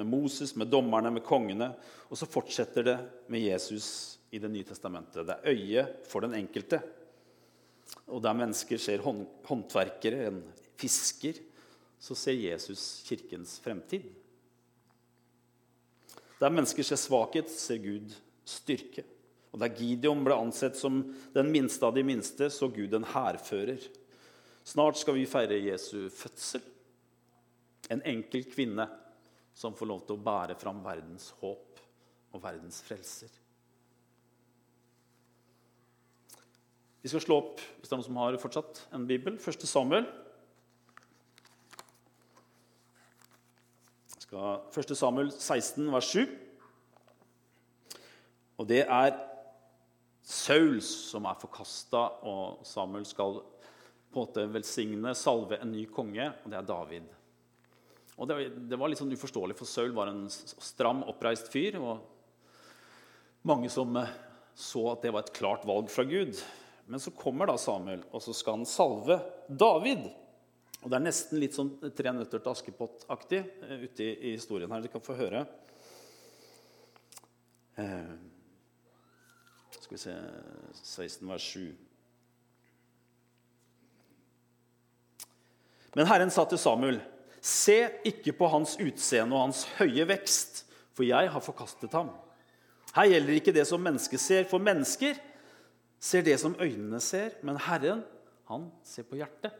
med 0.00 0.08
Moses, 0.08 0.54
med 0.56 0.70
dommerne, 0.72 1.10
med 1.12 1.24
kongene, 1.26 1.66
og 2.08 2.16
så 2.16 2.24
fortsetter 2.24 2.86
det 2.86 2.96
med 3.28 3.42
Jesus 3.42 4.16
i 4.32 4.38
Det 4.40 4.48
nye 4.48 4.64
testamentet. 4.64 5.26
Det 5.26 5.34
er 5.34 5.50
øyet 5.52 6.06
for 6.08 6.24
den 6.24 6.38
enkelte. 6.38 6.78
Og 8.08 8.22
der 8.24 8.38
mennesker 8.38 8.80
ser 8.80 9.02
håndverkere, 9.04 10.30
en 10.30 10.38
fisker, 10.80 11.38
så 12.00 12.16
ser 12.16 12.38
Jesus 12.40 13.02
kirkens 13.04 13.58
fremtid. 13.60 14.06
Der 16.40 16.52
mennesker 16.52 16.86
ser 16.86 16.96
svakhet, 16.96 17.50
ser 17.52 17.82
Gud 17.84 18.14
styrke. 18.48 19.04
Og 19.50 19.60
Der 19.60 19.74
Gideon 19.74 20.22
ble 20.24 20.36
ansett 20.38 20.78
som 20.78 21.02
den 21.34 21.50
minste 21.52 21.84
av 21.86 21.96
de 21.96 22.04
minste, 22.06 22.48
så 22.50 22.70
Gud 22.72 22.94
en 22.94 23.04
hærfører. 23.04 23.82
Snart 24.64 25.00
skal 25.00 25.18
vi 25.18 25.26
feire 25.28 25.58
Jesu 25.58 26.08
fødsel. 26.14 26.62
En 27.90 28.02
enkel 28.06 28.46
kvinne 28.46 28.86
som 29.54 29.74
får 29.76 29.90
lov 29.90 30.04
til 30.06 30.16
å 30.16 30.24
bære 30.24 30.56
fram 30.60 30.80
verdens 30.84 31.32
håp 31.40 31.80
og 32.30 32.42
verdens 32.44 32.78
frelser. 32.86 33.32
Vi 37.00 37.08
skal 37.08 37.24
slå 37.24 37.40
opp 37.40 37.60
hvis 37.60 37.88
det 37.88 37.94
er 37.94 37.98
noen 37.98 38.06
som 38.06 38.20
har 38.20 38.40
fortsatt 38.40 38.82
en 38.96 39.06
bibel. 39.08 39.38
Første 39.40 39.68
Samuel. 39.68 40.06
Skal 44.30 44.60
1. 44.70 44.92
Samuel 44.94 45.32
16, 45.34 45.88
vers 45.90 46.08
7. 46.14 46.28
Og 48.62 48.68
det 48.70 48.84
er 48.84 49.16
Saul 50.22 50.76
som 50.86 51.26
er 51.26 51.40
forkasta, 51.40 52.04
og 52.30 52.60
Samuel 52.68 53.08
skal 53.08 53.40
på 53.40 54.20
en 54.20 54.20
måte 54.20 54.44
velsigne, 54.52 55.16
salve 55.18 55.58
en 55.58 55.72
ny 55.74 55.82
konge, 55.90 56.28
og 56.30 56.46
det 56.52 56.60
er 56.60 56.68
David. 56.68 57.10
Og 58.20 58.30
det, 58.30 58.36
det 58.70 58.78
var 58.78 58.92
litt 58.92 59.00
sånn 59.02 59.10
uforståelig, 59.16 59.56
for 59.58 59.66
Saul 59.66 59.96
var 59.96 60.12
en 60.12 60.28
stram, 60.30 61.02
oppreist 61.10 61.50
fyr. 61.50 61.80
og 61.82 61.98
mange 63.42 63.70
som 63.72 63.96
eh, 63.98 64.14
så 64.54 64.92
at 64.92 65.02
det 65.02 65.14
var 65.16 65.26
et 65.26 65.34
klart 65.34 65.66
valg 65.66 65.90
fra 65.90 66.06
Gud. 66.06 66.38
Men 66.86 67.02
så 67.02 67.10
kommer 67.18 67.50
da 67.50 67.58
Samuel, 67.58 68.06
og 68.12 68.22
så 68.22 68.34
skal 68.36 68.60
han 68.60 68.68
salve 68.68 69.18
David. 69.48 70.06
Og 70.80 70.88
Det 70.88 70.96
er 70.96 71.04
nesten 71.04 71.40
litt 71.40 71.56
sånn 71.56 71.74
Tre 71.96 72.12
nøtter 72.16 72.40
til 72.40 72.52
Askepott-aktig 72.54 73.40
eh, 73.66 73.84
ute 73.84 74.06
i, 74.06 74.32
historien 74.32 74.72
her. 74.72 74.80
Dere 74.84 74.94
kan 74.94 75.04
få 75.04 75.16
høre. 75.18 75.44
Eh, 77.80 78.16
skal 79.76 79.96
vi 79.96 80.00
se 80.00 80.16
16 80.80 81.28
vers 81.28 81.46
7. 81.52 81.68
Men 85.98 86.06
Herren 86.06 86.30
sa 86.30 86.44
til 86.46 86.60
Samuel, 86.60 87.00
se 87.42 87.78
ikke 88.06 88.34
på 88.38 88.48
hans 88.52 88.76
utseende 88.78 89.34
og 89.34 89.48
hans 89.48 89.64
høye 89.78 90.06
vekst, 90.06 90.64
for 90.94 91.08
jeg 91.08 91.32
har 91.32 91.42
forkastet 91.42 91.96
ham. 91.96 92.12
Her 92.94 93.08
gjelder 93.10 93.38
ikke 93.38 93.54
det 93.54 93.66
som 93.68 93.82
mennesket 93.82 94.22
ser, 94.22 94.46
for 94.50 94.62
mennesker 94.62 95.18
ser 96.00 96.24
det 96.26 96.36
som 96.42 96.56
øynene 96.60 97.00
ser, 97.02 97.34
men 97.46 97.58
Herren, 97.60 98.04
han 98.50 98.70
ser 98.86 99.06
på 99.08 99.18
hjertet. 99.18 99.54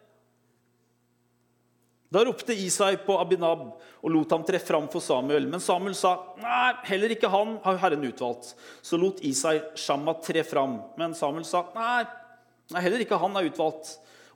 Da 2.11 2.25
ropte 2.27 2.55
Isai 2.59 2.97
på 3.07 3.15
Abinab 3.23 3.61
og 3.79 4.11
lot 4.11 4.33
ham 4.35 4.43
tre 4.47 4.59
fram 4.59 4.89
for 4.91 5.03
Samuel. 5.05 5.45
Men 5.47 5.63
Samuel 5.63 5.95
sa, 5.95 6.17
nei, 6.43 6.73
heller 6.89 7.13
ikke 7.15 7.31
han 7.31 7.55
har 7.63 7.77
Herren 7.85 8.07
utvalgt. 8.09 8.57
Så 8.83 8.99
lot 8.99 9.21
Isai 9.23 9.61
Shamma 9.79 10.17
tre 10.19 10.43
fram. 10.43 10.81
Men 10.99 11.15
Samuel 11.15 11.47
sa, 11.47 11.63
nei, 11.77 12.81
heller 12.83 13.05
ikke 13.05 13.19
han 13.23 13.39
er 13.39 13.47
utvalgt. 13.47 13.93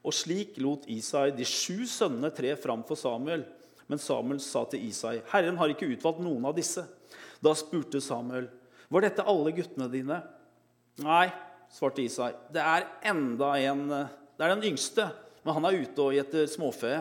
Og 0.06 0.14
slik 0.14 0.60
lot 0.62 0.86
Isai 0.92 1.32
de 1.34 1.46
sju 1.48 1.82
sønnene 1.90 2.30
tre 2.36 2.52
fram 2.62 2.84
for 2.86 3.00
Samuel. 3.00 3.42
Men 3.90 3.98
Samuel 3.98 4.38
sa 4.40 4.62
til 4.70 4.86
Isai, 4.86 5.18
Herren 5.32 5.58
har 5.58 5.74
ikke 5.74 5.90
utvalgt 5.90 6.22
noen 6.22 6.46
av 6.46 6.54
disse. 6.54 6.86
Da 7.42 7.56
spurte 7.58 7.98
Samuel, 8.00 8.46
var 8.86 9.02
dette 9.02 9.26
alle 9.26 9.50
guttene 9.56 9.90
dine? 9.90 10.20
Nei, 11.02 11.26
svarte 11.74 12.04
Isai. 12.06 12.30
Det 12.54 12.62
er 12.62 12.86
enda 13.10 13.56
en 13.66 13.88
Det 13.90 14.46
er 14.46 14.54
den 14.54 14.64
yngste, 14.70 15.08
men 15.42 15.58
han 15.58 15.66
er 15.68 15.82
ute 15.82 16.06
og 16.06 16.14
gjeter 16.14 16.46
småfe. 16.50 16.94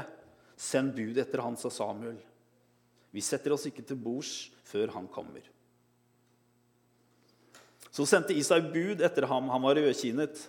Send 0.64 0.94
bud 0.96 1.18
etter 1.20 1.44
han, 1.44 1.58
sa 1.60 1.72
Samuel. 1.74 2.20
Vi 3.14 3.22
setter 3.22 3.54
oss 3.54 3.68
ikke 3.68 3.84
til 3.86 4.00
bords 4.00 4.32
før 4.66 4.94
han 4.96 5.10
kommer. 5.12 5.44
Så 7.94 8.08
sendte 8.10 8.34
Isai 8.34 8.62
bud 8.74 9.04
etter 9.06 9.28
ham. 9.30 9.52
Han 9.54 9.62
var 9.62 9.78
rødkinnet, 9.78 10.40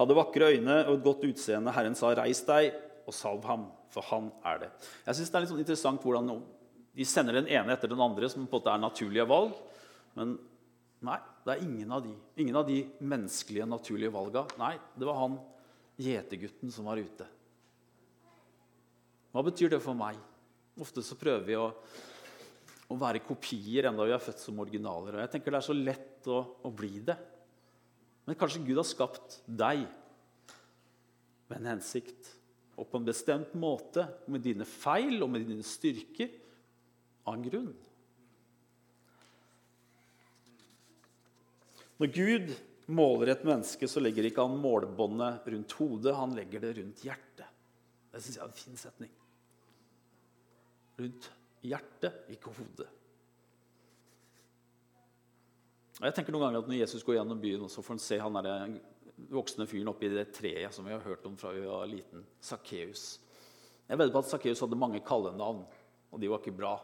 hadde 0.00 0.16
vakre 0.16 0.48
øyne 0.56 0.78
og 0.88 0.96
et 0.96 1.04
godt 1.04 1.26
utseende. 1.28 1.74
Herren 1.76 1.94
sa, 1.94 2.10
'Reis 2.14 2.40
deg 2.48 2.72
og 3.06 3.14
salv 3.14 3.44
ham, 3.46 3.68
for 3.92 4.02
han 4.10 4.32
er 4.44 4.64
det.' 4.64 4.72
Jeg 5.06 5.14
synes 5.14 5.30
Det 5.30 5.36
er 5.36 5.40
litt 5.40 5.52
sånn 5.52 5.64
interessant 5.64 6.02
hvordan 6.02 6.42
de 6.96 7.04
sender 7.04 7.38
den 7.38 7.46
ene 7.46 7.72
etter 7.72 7.88
den 7.88 8.00
andre, 8.00 8.28
som 8.28 8.46
på 8.46 8.56
en 8.56 8.60
måte 8.60 8.72
er 8.72 8.82
naturlige 8.82 9.28
valg. 9.28 9.54
Men 10.16 10.38
nei, 11.00 11.18
det 11.44 11.52
er 11.52 11.62
ingen 11.62 11.92
av 11.92 12.02
de, 12.02 12.14
ingen 12.36 12.56
av 12.56 12.66
de 12.66 12.82
menneskelige, 12.98 13.68
naturlige 13.68 14.12
valga. 14.12 14.46
Nei, 14.58 14.74
det 14.98 15.06
var 15.06 15.20
han 15.20 15.38
gjetergutten 16.00 16.72
som 16.72 16.88
var 16.90 16.98
ute. 16.98 17.28
Hva 19.30 19.44
betyr 19.46 19.74
det 19.74 19.82
for 19.82 19.98
meg? 19.98 20.18
Ofte 20.80 21.04
så 21.06 21.18
prøver 21.18 21.46
vi 21.46 21.58
å, 21.58 21.68
å 22.90 22.98
være 22.98 23.22
kopier 23.26 23.90
enda 23.90 24.06
vi 24.06 24.14
er 24.14 24.22
født 24.22 24.42
som 24.42 24.58
originaler. 24.62 25.16
Og 25.16 25.24
jeg 25.24 25.34
tenker 25.36 25.54
Det 25.54 25.60
er 25.60 25.68
så 25.68 25.76
lett 25.76 26.30
å, 26.30 26.40
å 26.66 26.72
bli 26.74 26.98
det. 27.06 27.16
Men 28.26 28.38
kanskje 28.38 28.64
Gud 28.66 28.78
har 28.78 28.86
skapt 28.88 29.40
deg 29.46 29.86
med 31.50 31.56
en 31.58 31.72
hensikt 31.74 32.36
og 32.80 32.88
på 32.88 32.96
en 32.96 33.06
bestemt 33.06 33.52
måte, 33.60 34.06
med 34.30 34.40
dine 34.40 34.64
feil 34.64 35.20
og 35.20 35.28
med 35.34 35.44
dine 35.44 35.66
styrker, 35.66 36.30
av 37.28 37.34
en 37.36 37.42
grunn. 37.44 37.72
Når 42.00 42.12
Gud 42.16 42.54
måler 42.88 43.34
et 43.34 43.44
menneske, 43.44 43.84
så 43.84 44.00
legger 44.00 44.30
ikke 44.30 44.46
han 44.46 44.56
målbåndet 44.62 45.50
rundt 45.52 45.74
hodet, 45.76 46.16
han 46.16 46.32
legger 46.38 46.64
det 46.64 46.72
rundt 46.78 47.04
hjertet. 47.04 47.50
Det 48.10 48.22
syns 48.24 48.38
jeg 48.38 48.44
er 48.46 48.48
en 48.48 48.60
fin 48.62 48.80
setning. 48.80 49.12
Rundt 51.00 51.30
hjertet, 51.64 52.24
ikke 52.32 52.52
hodet. 52.56 52.88
Og 56.00 56.06
jeg 56.08 56.16
tenker 56.16 56.32
noen 56.32 56.46
ganger 56.46 56.62
at 56.62 56.70
Når 56.70 56.80
Jesus 56.80 57.04
går 57.04 57.18
gjennom 57.18 57.40
byen, 57.40 57.68
så 57.68 57.84
får 57.84 57.96
han 57.96 58.02
se 58.04 58.18
han 58.20 58.38
der 58.40 58.78
voksne 59.30 59.66
fyren 59.68 59.90
oppi 59.92 60.08
det 60.08 60.30
treet 60.32 60.72
som 60.72 60.86
vi 60.86 60.94
har 60.94 61.04
hørt 61.04 61.26
om 61.28 61.36
fra 61.36 61.52
vi 61.52 61.66
var 61.66 61.88
liten. 61.88 62.24
Sakkeus. 62.40 63.20
Jeg 63.88 63.98
vedder 63.98 64.14
på 64.14 64.22
at 64.22 64.30
Sakkeus 64.30 64.62
hadde 64.64 64.78
mange 64.80 65.02
kallenavn, 65.04 65.66
og 66.10 66.20
de 66.22 66.30
var 66.30 66.40
ikke 66.40 66.56
bra. 66.56 66.78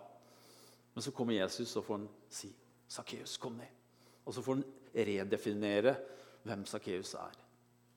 Men 0.92 1.04
så 1.04 1.12
kommer 1.16 1.38
Jesus 1.38 1.76
og 1.76 1.84
får 1.84 1.98
han 1.98 2.08
si, 2.28 2.50
'Sakkeus, 2.88 3.36
kom 3.38 3.52
ned.' 3.52 3.74
Og 4.26 4.34
så 4.34 4.42
får 4.42 4.54
han 4.54 4.64
redefinere 4.94 5.96
hvem 6.42 6.64
Sakkeus 6.66 7.14
er. 7.14 7.36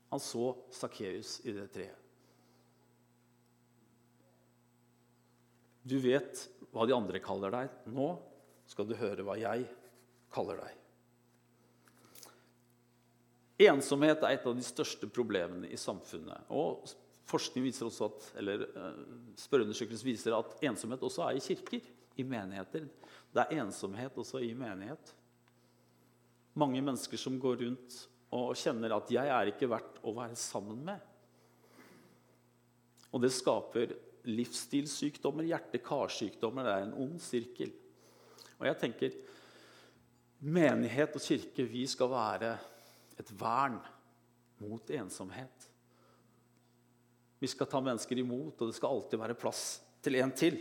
Han 0.09 0.19
så 0.19 0.55
Sakkeus 0.71 1.39
i 1.45 1.51
det 1.51 1.71
treet. 1.71 2.08
Du 5.89 5.97
vet 6.03 6.45
hva 6.69 6.85
de 6.85 6.93
andre 6.93 7.21
kaller 7.23 7.53
deg. 7.55 7.77
Nå 7.89 8.11
skal 8.69 8.85
du 8.85 8.93
høre 8.99 9.25
hva 9.25 9.37
jeg 9.39 9.65
kaller 10.33 10.61
deg. 10.61 10.75
Ensomhet 13.69 14.21
er 14.23 14.37
et 14.37 14.45
av 14.47 14.55
de 14.55 14.63
største 14.63 15.09
problemene 15.11 15.67
i 15.67 15.79
samfunnet. 15.79 16.45
Og 16.55 16.85
forskning 17.27 17.65
viser 17.65 17.89
også 17.89 18.07
at, 18.07 18.27
eller 18.39 18.67
Spørreundersøkelsen 19.39 20.07
viser 20.07 20.37
at 20.37 20.53
ensomhet 20.69 21.03
også 21.03 21.25
er 21.25 21.39
i 21.39 21.43
kirker, 21.43 21.89
i 22.19 22.23
menigheter. 22.27 22.85
Det 23.33 23.43
er 23.43 23.59
ensomhet 23.63 24.15
også 24.19 24.41
i 24.45 24.53
menighet. 24.57 25.13
Mange 26.59 26.79
mennesker 26.81 27.19
som 27.19 27.35
går 27.41 27.59
rundt 27.65 27.99
og 28.35 28.55
kjenner 28.57 28.93
at 28.95 29.09
'jeg 29.09 29.27
er 29.27 29.51
ikke 29.51 29.69
verdt 29.69 29.99
å 30.03 30.13
være 30.13 30.35
sammen 30.35 30.83
med'. 30.85 31.01
Og 33.11 33.21
det 33.21 33.31
skaper 33.33 33.95
livsstilssykdommer, 34.27 35.47
hjerte-karsykdommer. 35.49 36.65
Det 36.65 36.73
er 36.73 36.87
en 36.87 36.97
ond 37.05 37.21
sirkel. 37.23 37.71
Og 38.59 38.67
jeg 38.67 38.79
tenker 38.81 39.15
menighet 40.39 41.15
og 41.15 41.23
kirke, 41.23 41.67
vi 41.67 41.85
skal 41.89 42.11
være 42.11 42.53
et 43.19 43.31
vern 43.39 43.79
mot 44.63 44.91
ensomhet. 44.95 45.67
Vi 47.39 47.47
skal 47.47 47.69
ta 47.71 47.79
mennesker 47.83 48.19
imot, 48.19 48.59
og 48.59 48.67
det 48.67 48.75
skal 48.75 48.95
alltid 48.95 49.21
være 49.21 49.39
plass 49.39 49.63
til 50.03 50.19
en 50.19 50.33
til. 50.35 50.59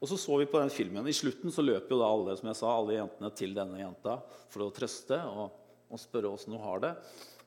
Og 0.00 0.08
så 0.08 0.16
så 0.16 0.38
vi 0.40 0.48
på 0.48 0.60
den 0.62 0.72
filmen. 0.72 1.06
I 1.06 1.14
slutten 1.14 1.52
så 1.52 1.62
løper 1.64 1.92
jo 1.92 2.00
da 2.00 2.08
alle 2.08 2.36
som 2.38 2.48
jeg 2.48 2.58
sa, 2.60 2.70
alle 2.72 2.96
jentene 2.96 3.32
til 3.36 3.52
denne 3.56 3.82
jenta 3.82 4.16
for 4.48 4.64
å 4.64 4.72
trøste 4.74 5.18
og, 5.28 5.58
og 5.90 6.00
spørre 6.00 6.30
åssen 6.30 6.54
hun 6.56 6.64
har 6.64 6.84
det. 6.86 6.92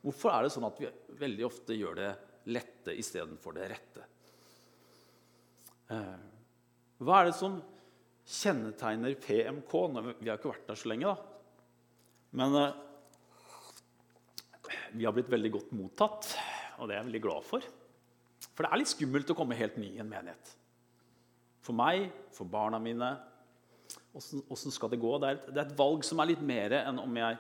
Hvorfor 0.04 0.34
er 0.34 0.46
det 0.46 0.54
sånn 0.54 0.68
at 0.68 0.82
vi 0.84 0.92
veldig 1.18 1.48
ofte 1.48 1.78
gjør 1.78 1.98
det 1.98 2.12
lette 2.54 2.94
istedenfor 3.00 3.56
det 3.58 3.72
rette? 3.72 4.06
Eh, 5.94 6.16
hva 7.04 7.20
er 7.20 7.30
det 7.30 7.38
som 7.38 7.60
kjennetegner 8.24 9.16
PMK? 9.22 9.76
Vi 10.22 10.32
har 10.32 10.40
ikke 10.40 10.54
vært 10.54 10.68
der 10.72 10.80
så 10.80 10.90
lenge, 10.92 11.14
da. 11.14 11.18
Men 12.40 12.58
eh, 12.58 12.82
vi 14.98 15.06
har 15.06 15.16
blitt 15.16 15.32
veldig 15.32 15.54
godt 15.54 15.74
mottatt, 15.78 16.34
og 16.80 16.88
det 16.88 16.96
er 16.96 17.02
jeg 17.02 17.10
veldig 17.12 17.24
glad 17.28 17.48
for. 17.48 17.66
For 18.54 18.66
det 18.66 18.70
er 18.70 18.82
litt 18.82 18.92
skummelt 18.94 19.34
å 19.34 19.38
komme 19.38 19.58
helt 19.58 19.78
ny 19.82 19.96
i 19.96 20.02
en 20.02 20.10
menighet. 20.10 20.54
For 21.64 21.76
meg, 21.78 22.10
for 22.36 22.50
barna 22.50 22.80
mine. 22.82 23.14
Åssen 24.14 24.74
skal 24.74 24.92
det 24.94 25.02
gå? 25.02 25.12
Det 25.22 25.30
er, 25.30 25.38
et, 25.38 25.46
det 25.50 25.60
er, 25.60 25.68
et, 25.68 25.78
valg 25.80 26.04
som 26.06 26.22
er 26.22 26.34
litt 26.34 26.44
mer 26.46 26.76
enn 26.84 27.00
om 27.02 27.18
jeg, 27.18 27.38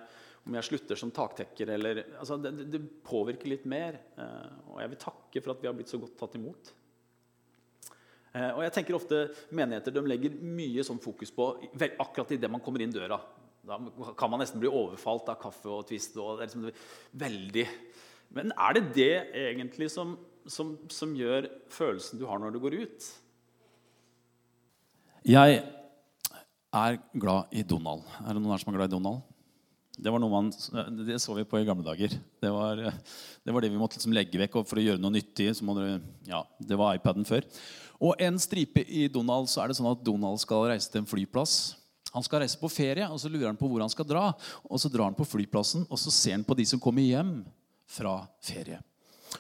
om 0.48 0.56
jeg 0.58 0.68
slutter 0.70 1.00
som 1.00 1.12
taktekker. 1.14 1.74
Eller, 1.76 2.02
altså 2.18 2.40
det, 2.42 2.54
det, 2.74 2.82
påvirker 3.06 3.52
litt 3.52 3.68
mer. 3.70 4.00
Eh, 4.18 4.56
og 4.72 4.80
jeg 4.82 4.94
vil 4.94 5.04
takke 5.04 5.44
for 5.44 5.54
at 5.54 5.62
vi 5.62 5.70
har 5.70 5.78
blitt 5.78 5.92
så 5.92 6.02
godt 6.02 6.18
tatt 6.22 6.40
imot. 6.40 6.74
Eh, 8.34 8.50
og 8.50 8.64
jeg 8.66 8.74
tenker 8.74 8.98
ofte 8.98 9.28
Menigheter 9.54 9.94
de 9.94 10.02
legger 10.10 10.38
mye 10.42 10.84
sånn 10.86 11.02
fokus 11.02 11.30
på 11.34 11.52
akkurat 12.02 12.34
idet 12.34 12.50
man 12.52 12.64
kommer 12.66 12.82
inn 12.82 12.94
døra. 12.94 13.20
Da 13.64 13.78
kan 14.20 14.32
man 14.32 14.42
nesten 14.42 14.60
bli 14.60 14.72
overfalt 14.72 15.30
av 15.32 15.38
kaffe 15.40 15.70
og 15.72 15.86
twist. 15.88 16.18
Og 16.18 16.40
det 16.40 16.48
er 16.48 16.50
liksom 16.50 16.66
veldig 17.22 17.68
Men 18.34 18.52
er 18.58 18.74
det 18.76 18.84
det 18.96 19.14
egentlig 19.44 19.92
som, 19.94 20.16
som, 20.50 20.74
som, 20.90 21.14
gjør 21.16 21.48
følelsen 21.72 22.20
du 22.20 22.26
har 22.26 22.42
når 22.42 22.56
du 22.56 22.60
går 22.64 22.80
ut? 22.82 23.10
Jeg 25.30 25.62
er 26.74 26.98
glad 27.14 27.54
i 27.54 27.62
Donald. 27.62 28.02
Er 28.26 28.34
det 28.34 28.42
noen 28.42 28.56
her 28.56 28.64
som 28.64 28.74
er 28.74 28.80
glad 28.80 28.90
i 28.90 28.96
Donald? 28.96 29.22
Det, 29.94 30.10
var 30.10 30.18
noe 30.22 30.32
man, 30.32 30.50
det 31.06 31.20
så 31.22 31.36
vi 31.38 31.46
på 31.46 31.60
i 31.62 31.68
gamle 31.68 31.86
dager. 31.86 32.16
Det 32.42 32.50
var 32.50 32.80
det, 32.82 33.54
var 33.54 33.62
det 33.62 33.70
vi 33.70 33.78
måtte 33.78 34.00
liksom 34.00 34.16
legge 34.16 34.40
vekk. 34.42 34.58
For 34.66 34.82
å 34.82 34.86
gjøre 34.86 35.02
noe 35.02 35.14
nyttig 35.14 35.52
dere, 35.54 36.00
ja, 36.26 36.42
Det 36.58 36.80
var 36.80 36.98
iPaden 36.98 37.28
før. 37.30 37.46
Og 38.04 38.20
en 38.22 38.40
stripe 38.42 38.82
i 38.90 39.06
Donald 39.08 39.48
så 39.52 39.62
er 39.62 39.70
det 39.70 39.78
sånn 39.78 39.92
at 39.92 40.02
Donald 40.04 40.42
skal 40.42 40.66
reise 40.72 40.90
til 40.92 41.04
en 41.04 41.10
flyplass. 41.10 41.76
Han 42.14 42.26
skal 42.26 42.44
reise 42.44 42.60
på 42.62 42.70
ferie, 42.70 43.06
og 43.10 43.18
så 43.22 43.30
lurer 43.30 43.50
han 43.50 43.58
på 43.58 43.70
hvor 43.70 43.82
han 43.82 43.92
skal 43.92 44.08
dra. 44.10 44.26
Og 44.66 44.82
Så 44.82 44.90
drar 44.92 45.10
han 45.10 45.18
på 45.18 45.28
flyplassen 45.28 45.86
og 45.90 46.00
så 46.02 46.14
ser 46.14 46.38
han 46.38 46.46
på 46.46 46.58
de 46.58 46.66
som 46.70 46.82
kommer 46.82 47.06
hjem 47.06 47.40
fra 47.90 48.20
ferie. 48.42 48.82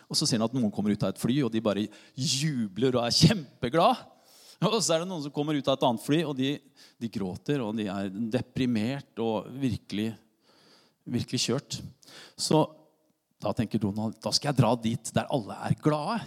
Og 0.09 0.17
Så 0.17 0.25
ser 0.25 0.41
han 0.41 0.47
at 0.47 0.55
noen 0.55 0.73
kommer 0.73 0.93
ut 0.93 1.05
av 1.05 1.13
et 1.13 1.21
fly, 1.21 1.41
og 1.45 1.51
de 1.53 1.61
bare 1.61 1.85
jubler 2.13 2.97
og 2.97 3.05
er 3.05 3.17
kjempeglade. 3.17 4.09
Og 4.63 4.77
så 4.79 4.93
er 4.95 5.01
det 5.01 5.09
noen 5.09 5.19
som 5.25 5.33
kommer 5.33 5.57
ut 5.57 5.67
av 5.67 5.75
et 5.75 5.81
annet 5.83 6.03
fly, 6.05 6.21
og 6.23 6.37
de, 6.37 6.53
de 7.01 7.07
gråter 7.11 7.59
og 7.59 7.73
de 7.75 7.89
er 7.91 8.05
deprimert 8.31 9.19
og 9.19 9.49
virkelig 9.59 10.13
virkelig 11.05 11.43
kjørt. 11.47 11.79
Så 12.39 12.63
da 13.43 13.51
tenker 13.55 13.81
Donald 13.81 14.15
da 14.23 14.31
skal 14.31 14.51
jeg 14.51 14.59
dra 14.61 14.71
dit 14.79 15.11
der 15.15 15.29
alle 15.33 15.57
er 15.67 15.75
glade. 15.83 16.21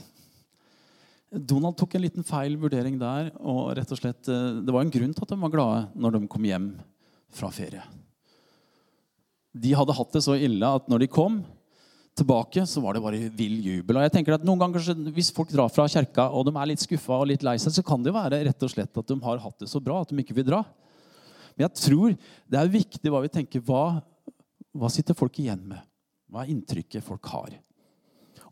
Donald 1.33 1.77
tok 1.79 1.97
en 1.97 2.05
liten 2.05 2.27
feil 2.27 2.57
vurdering 2.61 2.99
der. 3.01 3.33
og 3.41 3.75
rett 3.77 3.93
og 3.93 3.99
slett, 3.99 4.29
eh, 4.29 4.61
Det 4.63 4.73
var 4.73 4.83
en 4.83 4.91
grunn 4.91 5.15
til 5.15 5.23
at 5.23 5.29
de 5.29 5.41
var 5.41 5.51
glade 5.51 5.89
når 5.97 6.13
de 6.13 6.29
kom 6.29 6.43
hjem 6.45 6.79
fra 7.31 7.51
ferie. 7.51 7.83
De 9.57 9.73
hadde 9.73 9.97
hatt 9.97 10.13
det 10.13 10.23
så 10.23 10.37
ille 10.39 10.63
at 10.63 10.89
når 10.89 11.01
de 11.01 11.07
kom 11.07 11.45
tilbake, 12.17 12.65
så 12.67 12.81
var 12.81 12.95
det 12.95 13.03
bare 13.03 13.29
vill 13.37 13.61
jubel. 13.61 13.97
Og 13.97 14.07
jeg 14.07 14.13
tenker 14.13 14.35
at 14.35 14.45
noen 14.45 14.59
ganger, 14.59 15.13
Hvis 15.13 15.33
folk 15.33 15.51
drar 15.51 15.69
fra 15.69 15.87
kjerka 15.87 16.33
og 16.33 16.47
de 16.47 16.57
er 16.57 16.67
litt 16.67 16.81
skuffa 16.81 17.21
og 17.21 17.29
litt 17.29 17.43
lei 17.43 17.57
seg, 17.57 17.73
så 17.73 17.85
kan 17.85 18.03
det 18.03 18.13
jo 18.13 18.21
være 18.21 18.45
rett 18.45 18.63
og 18.63 18.71
slett 18.71 18.97
at 18.97 19.07
de 19.07 19.21
har 19.21 19.39
hatt 19.39 19.59
det 19.59 19.69
så 19.69 19.83
bra 19.83 20.01
at 20.01 20.09
de 20.09 20.17
ikke 20.17 20.35
vil 20.35 20.49
dra. 20.49 20.65
Men 21.57 21.69
jeg 21.69 21.75
tror 21.75 22.17
det 22.49 22.59
er 22.61 22.69
viktig 22.73 23.11
hva 23.11 23.21
vi 23.25 23.33
tenker. 23.33 23.61
Hva, 23.61 24.03
hva 24.81 24.91
sitter 24.93 25.17
folk 25.17 25.39
igjen 25.41 25.63
med? 25.69 25.83
Hva 26.31 26.45
er 26.45 26.53
inntrykket 26.53 27.05
folk 27.05 27.27
har? 27.33 27.55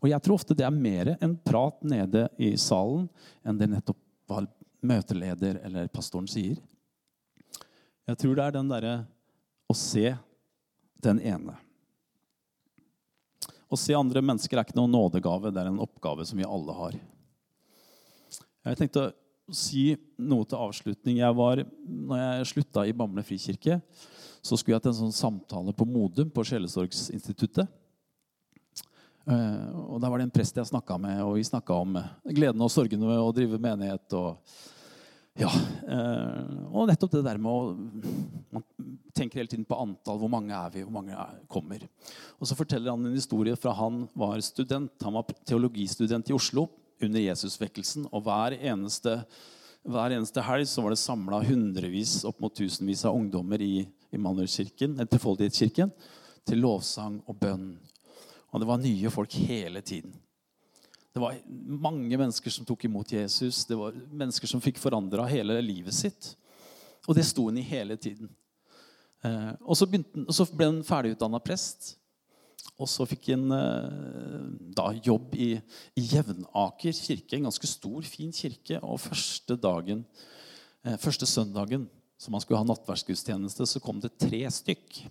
Og 0.01 0.09
jeg 0.09 0.21
tror 0.23 0.39
ofte 0.39 0.55
det 0.57 0.65
er 0.67 0.75
mer 0.75 1.15
en 1.15 1.35
prat 1.37 1.81
nede 1.87 2.27
i 2.41 2.53
salen 2.61 3.07
enn 3.45 3.59
det 3.59 3.69
nettopp 3.71 3.99
hva 4.29 4.43
møteleder 4.85 5.59
eller 5.65 5.91
pastoren 5.93 6.29
sier. 6.29 6.57
Jeg 8.05 8.19
tror 8.21 8.37
det 8.37 8.45
er 8.45 8.55
den 8.57 8.69
derre 8.69 8.95
å 9.69 9.75
se 9.77 10.13
den 11.01 11.21
ene. 11.25 11.55
Å 13.65 13.77
se 13.79 13.95
andre 13.97 14.21
mennesker 14.21 14.57
er 14.57 14.67
ikke 14.67 14.77
noen 14.77 14.93
nådegave, 14.93 15.51
det 15.53 15.61
er 15.61 15.71
en 15.71 15.81
oppgave 15.81 16.25
som 16.27 16.37
vi 16.37 16.45
alle 16.45 16.75
har. 16.77 16.97
Jeg 18.65 18.79
tenkte 18.79 19.09
si 19.53 19.93
noe 20.17 20.45
til 20.49 20.59
avslutning. 20.59 21.19
Jeg 21.21 21.37
var, 21.37 21.61
når 21.85 22.21
jeg 22.21 22.51
slutta 22.51 22.85
i 22.85 22.93
Bamble 22.97 23.23
frikirke, 23.25 23.79
så 24.45 24.57
skulle 24.57 24.77
jeg 24.77 24.85
til 24.85 24.93
en 24.93 25.01
sånn 25.05 25.15
samtale 25.15 25.73
på 25.73 25.87
Modum, 25.89 26.29
på 26.33 26.45
Sjelesorgsinstituttet. 26.45 27.69
Eh, 29.25 29.67
og 29.73 29.97
Da 30.01 30.09
var 30.09 30.21
det 30.21 30.27
en 30.27 30.33
prest 30.33 30.57
jeg 30.57 30.69
snakka 30.69 30.99
med, 31.01 31.21
og 31.25 31.35
vi 31.37 31.45
snakka 31.45 31.81
om 31.81 31.97
gleden 32.29 32.61
og 32.61 32.73
sorgene 32.73 33.09
ved 33.09 33.21
å 33.21 33.33
drive 33.33 33.61
menighet. 33.61 34.13
og 34.13 34.37
ja, 35.35 35.49
eh, 35.51 36.51
og 36.71 36.87
nettopp 36.87 37.11
det 37.11 37.25
der 37.25 37.37
med 37.37 37.51
å 37.51 37.75
Man 38.55 38.63
tenker 39.13 39.41
hele 39.41 39.49
tiden 39.49 39.65
på 39.65 39.75
antall. 39.75 40.17
Hvor 40.17 40.29
mange 40.31 40.53
er 40.53 40.69
vi? 40.71 40.83
Hvor 40.83 40.93
mange 40.95 41.11
er, 41.11 41.41
kommer? 41.49 41.81
Og 42.39 42.47
Så 42.47 42.55
forteller 42.55 42.91
han 42.91 43.05
en 43.05 43.13
historie 43.13 43.55
fra 43.55 43.73
han 43.73 44.07
var 44.15 44.39
student. 44.39 44.91
Han 45.03 45.13
var 45.13 45.25
teologistudent 45.43 46.29
i 46.29 46.33
Oslo 46.33 46.69
under 47.03 47.23
Jesusvekkelsen. 47.23 48.07
Og 48.11 48.23
hver 48.25 48.57
eneste, 48.57 49.17
hver 49.83 50.15
eneste 50.15 50.43
helg 50.45 50.67
så 50.69 50.83
var 50.85 50.93
det 50.93 51.01
samla 51.01 51.41
hundrevis, 51.45 52.21
opp 52.27 52.39
mot 52.43 52.55
tusenvis 52.55 53.05
av 53.07 53.17
ungdommer 53.17 53.61
i, 53.61 53.87
Immanuelskirken, 54.15 54.95
Tilfoldighetskirken 55.11 55.89
til 56.47 56.61
lovsang 56.63 57.17
og 57.25 57.35
bønn. 57.41 57.73
Og 58.53 58.61
det 58.61 58.69
var 58.69 58.79
nye 58.79 59.11
folk 59.11 59.33
hele 59.49 59.81
tiden. 59.83 60.13
Det 61.15 61.21
var 61.23 61.37
mange 61.47 62.17
mennesker 62.17 62.51
som 62.51 62.67
tok 62.67 62.85
imot 62.87 63.11
Jesus. 63.11 63.63
Det 63.67 63.75
var 63.79 63.95
mennesker 64.11 64.47
som 64.47 64.63
fikk 64.63 64.79
forandra 64.79 65.27
hele 65.31 65.57
livet 65.63 65.95
sitt. 65.95 66.33
Og 67.07 67.15
det 67.15 67.25
sto 67.27 67.47
han 67.47 67.59
i 67.59 67.63
hele 67.63 67.95
tiden. 67.95 68.29
Eh, 69.23 69.51
og, 69.61 69.77
så 69.79 69.87
begynte, 69.87 70.25
og, 70.25 70.33
så 70.35 70.47
ble 70.51 70.69
han 70.69 70.81
ferdigutdanna 70.85 71.39
prest. 71.43 71.93
Og 72.75 72.89
så 72.91 73.05
fikk 73.07 73.29
han 73.31 73.51
eh, 73.55 74.47
da 74.75 74.89
jobb 74.99 75.35
i, 75.39 75.53
Jevnaker 75.95 76.95
kirke, 76.97 77.37
en 77.37 77.47
ganske 77.47 77.69
stor, 77.69 78.01
fin 78.07 78.33
kirke. 78.35 78.81
Og 78.83 78.99
første 78.99 79.55
dagen, 79.55 80.03
eh, 80.83 80.97
første 80.99 81.27
søndagen 81.29 81.87
som 82.19 82.35
han 82.35 82.43
skulle 82.43 82.59
ha 82.59 82.67
nattverdsgudstjeneste, 82.67 83.67
så 83.67 83.79
kom 83.83 84.01
det 84.03 84.17
tre 84.19 84.41
stykk. 84.51 85.05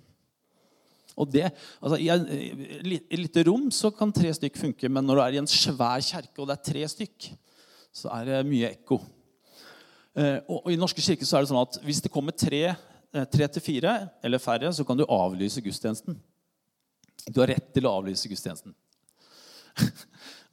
Og 1.15 1.31
det, 1.31 1.47
altså, 1.81 1.97
I 2.01 2.11
et 2.11 3.16
lite 3.16 3.45
rom 3.47 3.71
så 3.73 3.92
kan 3.95 4.12
tre 4.12 4.33
stykk 4.35 4.59
funke, 4.61 4.90
men 4.90 5.07
når 5.07 5.16
du 5.16 5.23
er 5.25 5.37
i 5.37 5.40
en 5.40 5.49
svær 5.49 6.03
kjerke 6.05 6.42
og 6.42 6.51
det 6.51 6.59
er 6.59 6.68
tre 6.68 6.85
stykk, 6.90 7.31
så 7.95 8.11
er 8.16 8.29
det 8.29 8.40
mye 8.49 8.73
ekko. 8.75 8.99
Eh, 10.18 10.40
og, 10.51 10.68
I 10.73 10.81
norske 10.81 11.05
kirker 11.05 11.29
så 11.29 11.38
er 11.38 11.45
det 11.47 11.53
sånn 11.53 11.62
at 11.62 11.81
hvis 11.87 12.03
det 12.05 12.12
kommer 12.12 12.37
tre, 12.37 12.66
tre 13.31 13.49
til 13.57 13.62
fire 13.62 13.97
eller 14.27 14.42
færre, 14.42 14.73
så 14.75 14.85
kan 14.85 14.99
du 14.99 15.07
avlyse 15.07 15.62
gudstjenesten. 15.64 16.18
Du 17.29 17.40
har 17.40 17.50
rett 17.53 17.68
til 17.74 17.88
å 17.88 17.96
avlyse 18.00 18.31
gudstjenesten. 18.31 18.77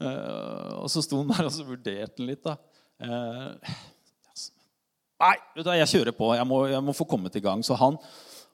Eh, 0.02 0.70
og 0.82 0.88
så 0.90 0.98
sto 1.06 1.20
han 1.20 1.28
der 1.30 1.46
og 1.46 1.52
så 1.54 1.62
vurderte 1.62 2.18
han 2.18 2.26
litt. 2.26 2.42
da. 2.42 2.56
Nei, 5.22 5.36
jeg 5.78 5.92
kjører 5.92 6.16
på. 6.18 6.32
Jeg 6.34 6.48
må, 6.50 6.58
jeg 6.72 6.82
må 6.88 6.96
få 6.98 7.06
kommet 7.06 7.38
i 7.38 7.44
gang. 7.46 7.62
Så 7.62 7.78
han 7.78 8.00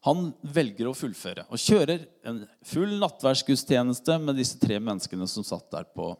han 0.06 0.30
velger 0.56 0.90
å 0.90 0.96
fullføre 0.96 1.48
og 1.50 1.60
kjører 1.60 2.06
en 2.30 2.44
full 2.66 2.94
nattverdsgudstjeneste 3.02 4.18
med 4.24 4.38
disse 4.40 4.60
tre 4.62 4.78
menneskene 4.80 5.28
som 5.30 5.46
satt 5.46 5.68
der 5.74 5.88
på, 5.90 6.12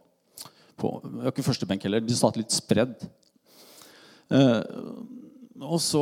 på 0.80 0.92
ikke 1.30 1.46
første 1.46 1.68
benk 1.70 1.86
heller, 1.86 2.04
de 2.04 2.18
satt 2.18 2.40
litt 2.40 2.56
spredd. 2.56 3.06
Eh, 4.34 4.62
og 5.58 5.80
så, 5.82 6.02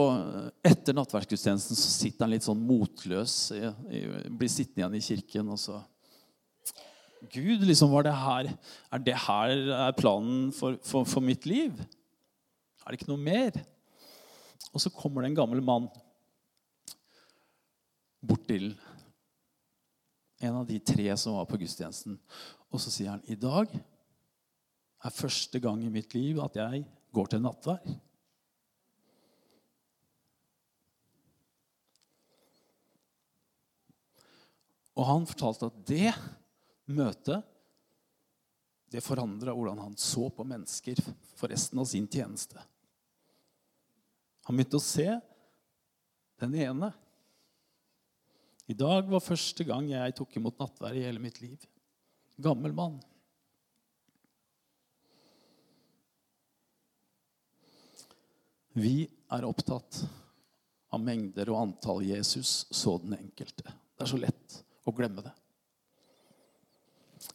etter 0.66 0.96
nattverdsgudstjenesten, 0.98 1.78
så 1.80 1.92
sitter 1.92 2.26
han 2.26 2.34
litt 2.34 2.46
sånn 2.46 2.64
motløs. 2.68 3.36
I, 3.56 3.62
i, 3.88 4.02
blir 4.28 4.52
sittende 4.52 4.84
igjen 4.84 4.98
i 5.00 5.06
kirken. 5.06 5.52
og 5.54 5.62
så 5.62 5.80
Gud, 7.32 7.64
liksom, 7.66 7.94
var 7.94 8.06
det 8.06 8.16
her, 8.20 8.50
er 8.94 9.06
det 9.06 9.16
her 9.26 9.54
er 9.88 9.96
planen 9.98 10.50
for, 10.54 10.76
for, 10.86 11.08
for 11.10 11.24
mitt 11.24 11.48
liv? 11.50 11.80
Er 12.84 12.92
det 12.92 13.00
ikke 13.00 13.14
noe 13.14 13.22
mer? 13.22 13.62
Og 14.76 14.84
så 14.84 14.92
kommer 14.94 15.24
det 15.24 15.32
en 15.32 15.40
gammel 15.40 15.64
mann 15.64 15.88
bort 18.26 18.46
til 18.50 18.74
en 20.44 20.60
av 20.60 20.68
de 20.68 20.78
tre 20.84 21.08
som 21.18 21.38
var 21.40 21.48
på 21.50 21.60
gudstjenesten. 21.62 22.18
Og 22.74 22.82
så 22.82 22.92
sier 22.94 23.14
han 23.14 23.24
i 23.32 23.38
dag 23.40 23.72
er 25.06 25.14
første 25.14 25.62
gang 25.64 25.82
i 25.86 25.94
mitt 25.94 26.14
liv 26.18 26.42
at 26.44 26.60
jeg 26.60 26.84
går 27.16 27.32
til 27.32 27.44
nattvær. 27.46 27.96
Og 34.96 35.08
han 35.10 35.28
fortalte 35.28 35.70
at 35.70 35.80
det 35.88 36.12
møtet 36.86 37.44
det 38.94 39.02
forandra 39.04 39.54
hvordan 39.56 39.82
han 39.82 39.96
så 40.00 40.30
på 40.32 40.46
mennesker 40.48 41.00
for 41.36 41.52
resten 41.52 41.82
av 41.82 41.88
sin 41.90 42.06
tjeneste. 42.08 42.62
Han 44.46 44.56
begynte 44.56 44.80
å 44.80 44.86
se 44.86 45.10
den 46.40 46.54
ene 46.62 46.92
i 48.66 48.74
dag 48.74 49.06
var 49.10 49.22
første 49.22 49.66
gang 49.68 49.92
jeg 49.92 50.16
tok 50.18 50.40
imot 50.40 50.58
nattvær 50.58 50.96
i 50.98 51.04
hele 51.06 51.22
mitt 51.22 51.38
liv. 51.38 51.60
Gammel 52.42 52.74
mann. 52.74 52.98
Vi 58.76 59.06
er 59.32 59.46
opptatt 59.48 60.02
av 60.92 61.04
mengder 61.04 61.52
og 61.54 61.62
antall 61.62 62.02
Jesus 62.08 62.66
så 62.74 62.98
den 63.04 63.14
enkelte. 63.20 63.70
Det 63.70 64.04
er 64.04 64.12
så 64.12 64.20
lett 64.20 64.65
å 64.86 64.94
glemme 64.96 65.24
det. 65.26 65.34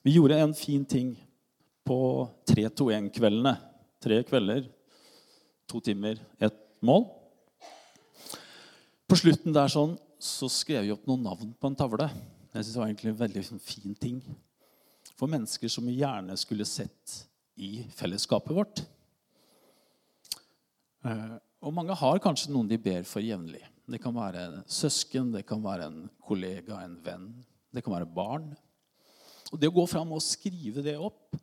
Vi 0.06 0.14
gjorde 0.14 0.38
en 0.40 0.54
fin 0.56 0.84
ting 0.88 1.14
på 1.84 1.98
3-2-1-kveldene. 2.48 3.56
Tre 4.00 4.22
kvelder, 4.24 4.68
to 5.68 5.80
timer, 5.84 6.20
ett 6.40 6.56
mål. 6.80 7.04
På 9.10 9.18
slutten 9.18 9.52
der 9.52 9.68
sånn 9.68 9.96
så 10.20 10.48
skrev 10.52 10.86
vi 10.86 10.92
opp 10.94 11.08
noen 11.08 11.26
navn 11.26 11.50
på 11.52 11.68
en 11.68 11.76
tavle. 11.76 12.06
Jeg 12.52 12.62
synes 12.62 12.72
Det 12.72 12.80
var 12.80 12.88
egentlig 12.88 13.10
en 13.10 13.20
veldig 13.24 13.42
sånn, 13.46 13.62
fin 13.62 13.96
ting. 13.98 14.22
For 15.18 15.28
mennesker 15.28 15.68
som 15.68 15.84
vi 15.84 15.98
gjerne 16.00 16.36
skulle 16.40 16.64
sett 16.68 17.16
i 17.60 17.82
fellesskapet 17.92 18.56
vårt. 18.56 18.82
Eh, 21.04 21.36
og 21.60 21.74
mange 21.76 21.96
har 21.96 22.22
kanskje 22.22 22.52
noen 22.54 22.68
de 22.70 22.78
ber 22.80 23.04
for 23.08 23.24
jevnlig. 23.24 23.60
Det 23.90 23.98
kan 23.98 24.14
være 24.14 24.62
søsken, 24.70 25.32
det 25.34 25.42
kan 25.48 25.62
være 25.64 25.88
en 25.90 26.02
kollega, 26.22 26.78
en 26.84 26.98
venn. 27.02 27.30
Det 27.74 27.82
kan 27.82 27.96
være 27.96 28.06
barn. 28.06 28.52
Og 29.50 29.58
det 29.58 29.70
å 29.70 29.74
gå 29.74 29.86
fram 29.90 30.12
og 30.14 30.22
skrive 30.22 30.84
det 30.84 30.94
opp, 30.94 31.34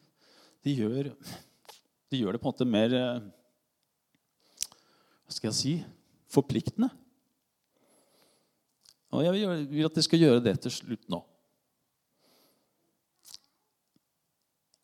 det 0.64 0.78
gjør, 0.78 1.10
det, 1.12 2.20
gjør 2.22 2.36
det 2.36 2.42
på 2.42 2.48
en 2.48 2.54
måte 2.54 2.68
mer 2.68 2.96
eh, 2.96 3.28
Hva 5.28 5.36
skal 5.36 5.50
jeg 5.50 5.58
si 5.58 5.74
forpliktende. 6.32 6.88
Og 9.12 9.24
jeg 9.24 9.36
vil 9.36 9.88
at 9.88 9.96
dere 9.96 10.06
skal 10.08 10.24
gjøre 10.24 10.44
det 10.44 10.56
til 10.64 10.74
slutt 10.74 11.08
nå. 11.12 11.22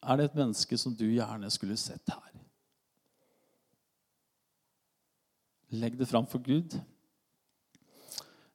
Er 0.04 0.20
det 0.20 0.30
et 0.30 0.40
menneske 0.40 0.78
som 0.80 0.96
du 0.96 1.06
gjerne 1.08 1.52
skulle 1.52 1.80
sett 1.80 2.12
her? 2.12 2.32
Legg 5.74 5.96
det 6.00 6.12
fram 6.12 6.28
for 6.30 6.44
Gud. 6.44 6.76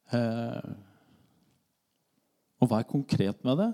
Eh, 0.09 0.69
og 2.59 2.71
vær 2.71 2.87
konkret 2.89 3.43
med 3.45 3.61
det, 3.61 3.69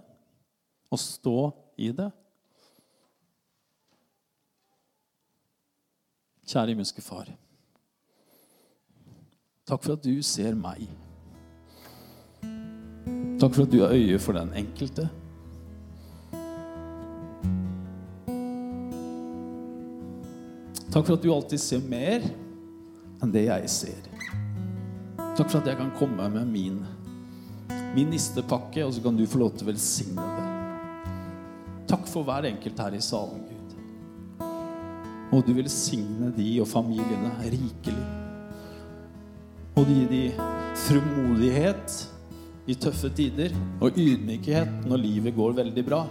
og 0.91 0.99
stå 0.99 1.39
i 1.81 1.89
det. 1.95 2.11
Kjære 6.45 6.75
himmelske 6.75 7.01
Far. 7.01 7.31
Takk 9.65 9.81
for 9.81 9.95
at 9.95 10.03
du 10.05 10.21
ser 10.21 10.53
meg. 10.53 10.83
Takk 13.41 13.55
for 13.55 13.65
at 13.65 13.71
du 13.73 13.79
har 13.81 13.95
øye 13.95 14.19
for 14.21 14.37
den 14.37 14.53
enkelte. 14.53 15.07
Takk 20.93 21.01
for 21.01 21.17
at 21.17 21.23
du 21.25 21.33
alltid 21.33 21.59
ser 21.59 21.81
mer 21.83 22.23
enn 23.23 23.33
det 23.33 23.47
jeg 23.49 23.71
ser. 23.73 24.14
Takk 25.35 25.49
for 25.51 25.59
at 25.59 25.67
jeg 25.67 25.75
kan 25.81 25.91
komme 25.99 26.29
med 26.31 26.47
min, 26.47 26.77
min 27.95 28.11
nistepakke, 28.13 28.85
og 28.85 28.93
så 28.95 29.01
kan 29.03 29.17
du 29.17 29.25
få 29.27 29.41
lov 29.41 29.51
til 29.55 29.67
å 29.67 29.71
velsigne 29.73 30.27
det. 30.37 30.45
Takk 31.91 32.07
for 32.07 32.23
hver 32.27 32.47
enkelt 32.47 32.79
her 32.79 32.95
i 32.95 33.01
salen, 33.03 33.43
Gud. 33.49 33.73
Og 35.35 35.43
du 35.43 35.51
velsigne 35.57 36.31
de 36.37 36.47
og 36.63 36.69
familiene 36.71 37.33
rikelig. 37.51 38.05
Og 39.75 39.91
gi 39.91 40.05
de 40.07 40.21
frimodighet 40.85 41.97
i 42.71 42.77
tøffe 42.79 43.11
tider 43.13 43.51
og 43.83 43.99
ydmykhet 43.99 44.87
når 44.87 45.03
livet 45.03 45.35
går 45.35 45.59
veldig 45.59 45.85
bra. 45.85 46.01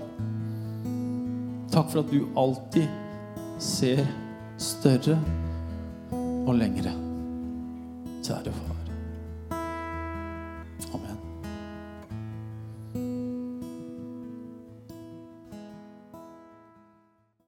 Takk 1.72 1.88
for 1.90 2.04
at 2.04 2.12
du 2.12 2.28
alltid 2.38 2.92
ser 3.62 4.04
større 4.60 5.16
og 6.44 6.54
lengre. 6.60 6.92
Kjære 8.20 8.52
far. 8.52 8.73